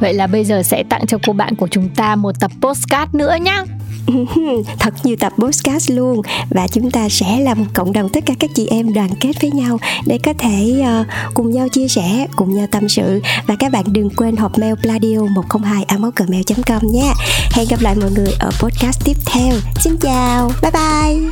vậy 0.01 0.15
là 0.15 0.27
bây 0.27 0.45
giờ 0.45 0.63
sẽ 0.63 0.83
tặng 0.89 1.07
cho 1.07 1.19
cô 1.27 1.33
bạn 1.33 1.55
của 1.55 1.69
chúng 1.71 1.89
ta 1.89 2.17
một 2.17 2.41
tập 2.41 2.51
postcard 2.61 3.15
nữa 3.15 3.37
nhá. 3.41 3.65
Thật 4.79 4.95
nhiều 5.05 5.17
tập 5.21 5.33
podcast 5.39 5.91
luôn. 5.91 6.23
Và 6.51 6.67
chúng 6.69 6.91
ta 6.91 7.09
sẽ 7.09 7.41
là 7.41 7.55
một 7.55 7.65
cộng 7.75 7.93
đồng 7.93 8.09
tất 8.09 8.27
cả 8.27 8.35
các 8.41 8.51
chị 8.55 8.67
em 8.71 8.95
đoàn 8.95 9.11
kết 9.21 9.33
với 9.41 9.51
nhau 9.51 9.79
để 10.07 10.19
có 10.25 10.33
thể 10.39 10.85
uh, 11.01 11.07
cùng 11.35 11.51
nhau 11.51 11.69
chia 11.69 11.89
sẻ 11.89 12.27
cùng 12.37 12.55
nhau 12.55 12.67
tâm 12.71 12.89
sự. 12.89 13.21
Và 13.47 13.57
các 13.59 13.73
bạn 13.73 13.85
đừng 13.93 14.11
quên 14.11 14.37
hộp 14.37 14.59
mail 14.59 14.75
pladio 14.83 15.19
102 15.19 15.85
gmail 16.17 16.43
com 16.67 16.93
nha 16.93 17.13
hẹn 17.53 17.67
gặp 17.71 17.81
lại 17.81 17.95
mọi 18.01 18.11
người 18.11 18.33
ở 18.39 18.51
podcast 18.61 19.05
tiếp 19.05 19.17
theo. 19.27 19.55
Xin 19.81 19.97
chào. 20.01 20.51
Bye 20.63 20.71
bye. 20.71 21.31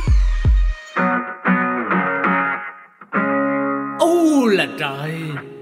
Ô 3.99 4.45
là 4.45 4.67
trời 4.79 5.52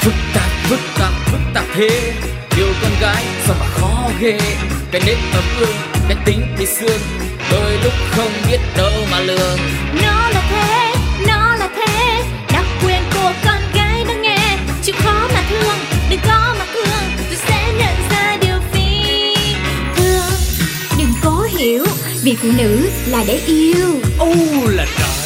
phức 0.00 0.14
tạp 0.34 0.50
phức 0.68 0.80
tạp 0.98 1.12
phức 1.26 1.40
tạp 1.54 1.64
thế. 1.74 2.12
Yêu 2.56 2.66
con 2.82 2.90
gái 3.00 3.24
sao 3.46 3.56
mà 3.60 3.66
khó 3.66 4.10
ghê. 4.20 4.38
Cái 4.90 5.02
nết 5.06 5.16
ấm 5.32 5.44
ương 5.60 5.76
cái 6.08 6.16
tính 6.24 6.42
thì 6.58 6.66
xương. 6.66 7.00
Đôi 7.50 7.78
lúc 7.84 7.92
không 8.10 8.32
biết 8.48 8.58
đâu 8.76 8.92
mà 9.10 9.20
lường. 9.20 9.58
Nó 10.02 10.28
là 10.28 10.42
thế, 10.50 10.94
nó 11.26 11.56
là 11.56 11.68
thế. 11.76 12.22
Đặc 12.52 12.64
quyền 12.84 13.02
của 13.14 13.32
con 13.44 13.62
gái 13.74 14.04
đang 14.08 14.22
nghe. 14.22 14.56
Chịu 14.82 14.94
khó 15.04 15.28
mà 15.34 15.42
thương, 15.50 15.78
đừng 16.10 16.20
có 16.26 16.54
mà 16.58 16.64
cương. 16.74 17.26
Tôi 17.28 17.38
sẽ 17.48 17.72
nhận 17.78 17.96
ra 18.10 18.36
điều 18.42 18.56
phi 18.72 19.34
thường. 19.96 20.32
Đừng 20.98 21.12
cố 21.24 21.46
hiểu, 21.58 21.84
vì 22.22 22.36
phụ 22.42 22.48
nữ 22.58 22.90
là 23.06 23.24
để 23.26 23.40
yêu. 23.46 24.00
Ô 24.18 24.34
là 24.68 24.86
trời 24.98 25.19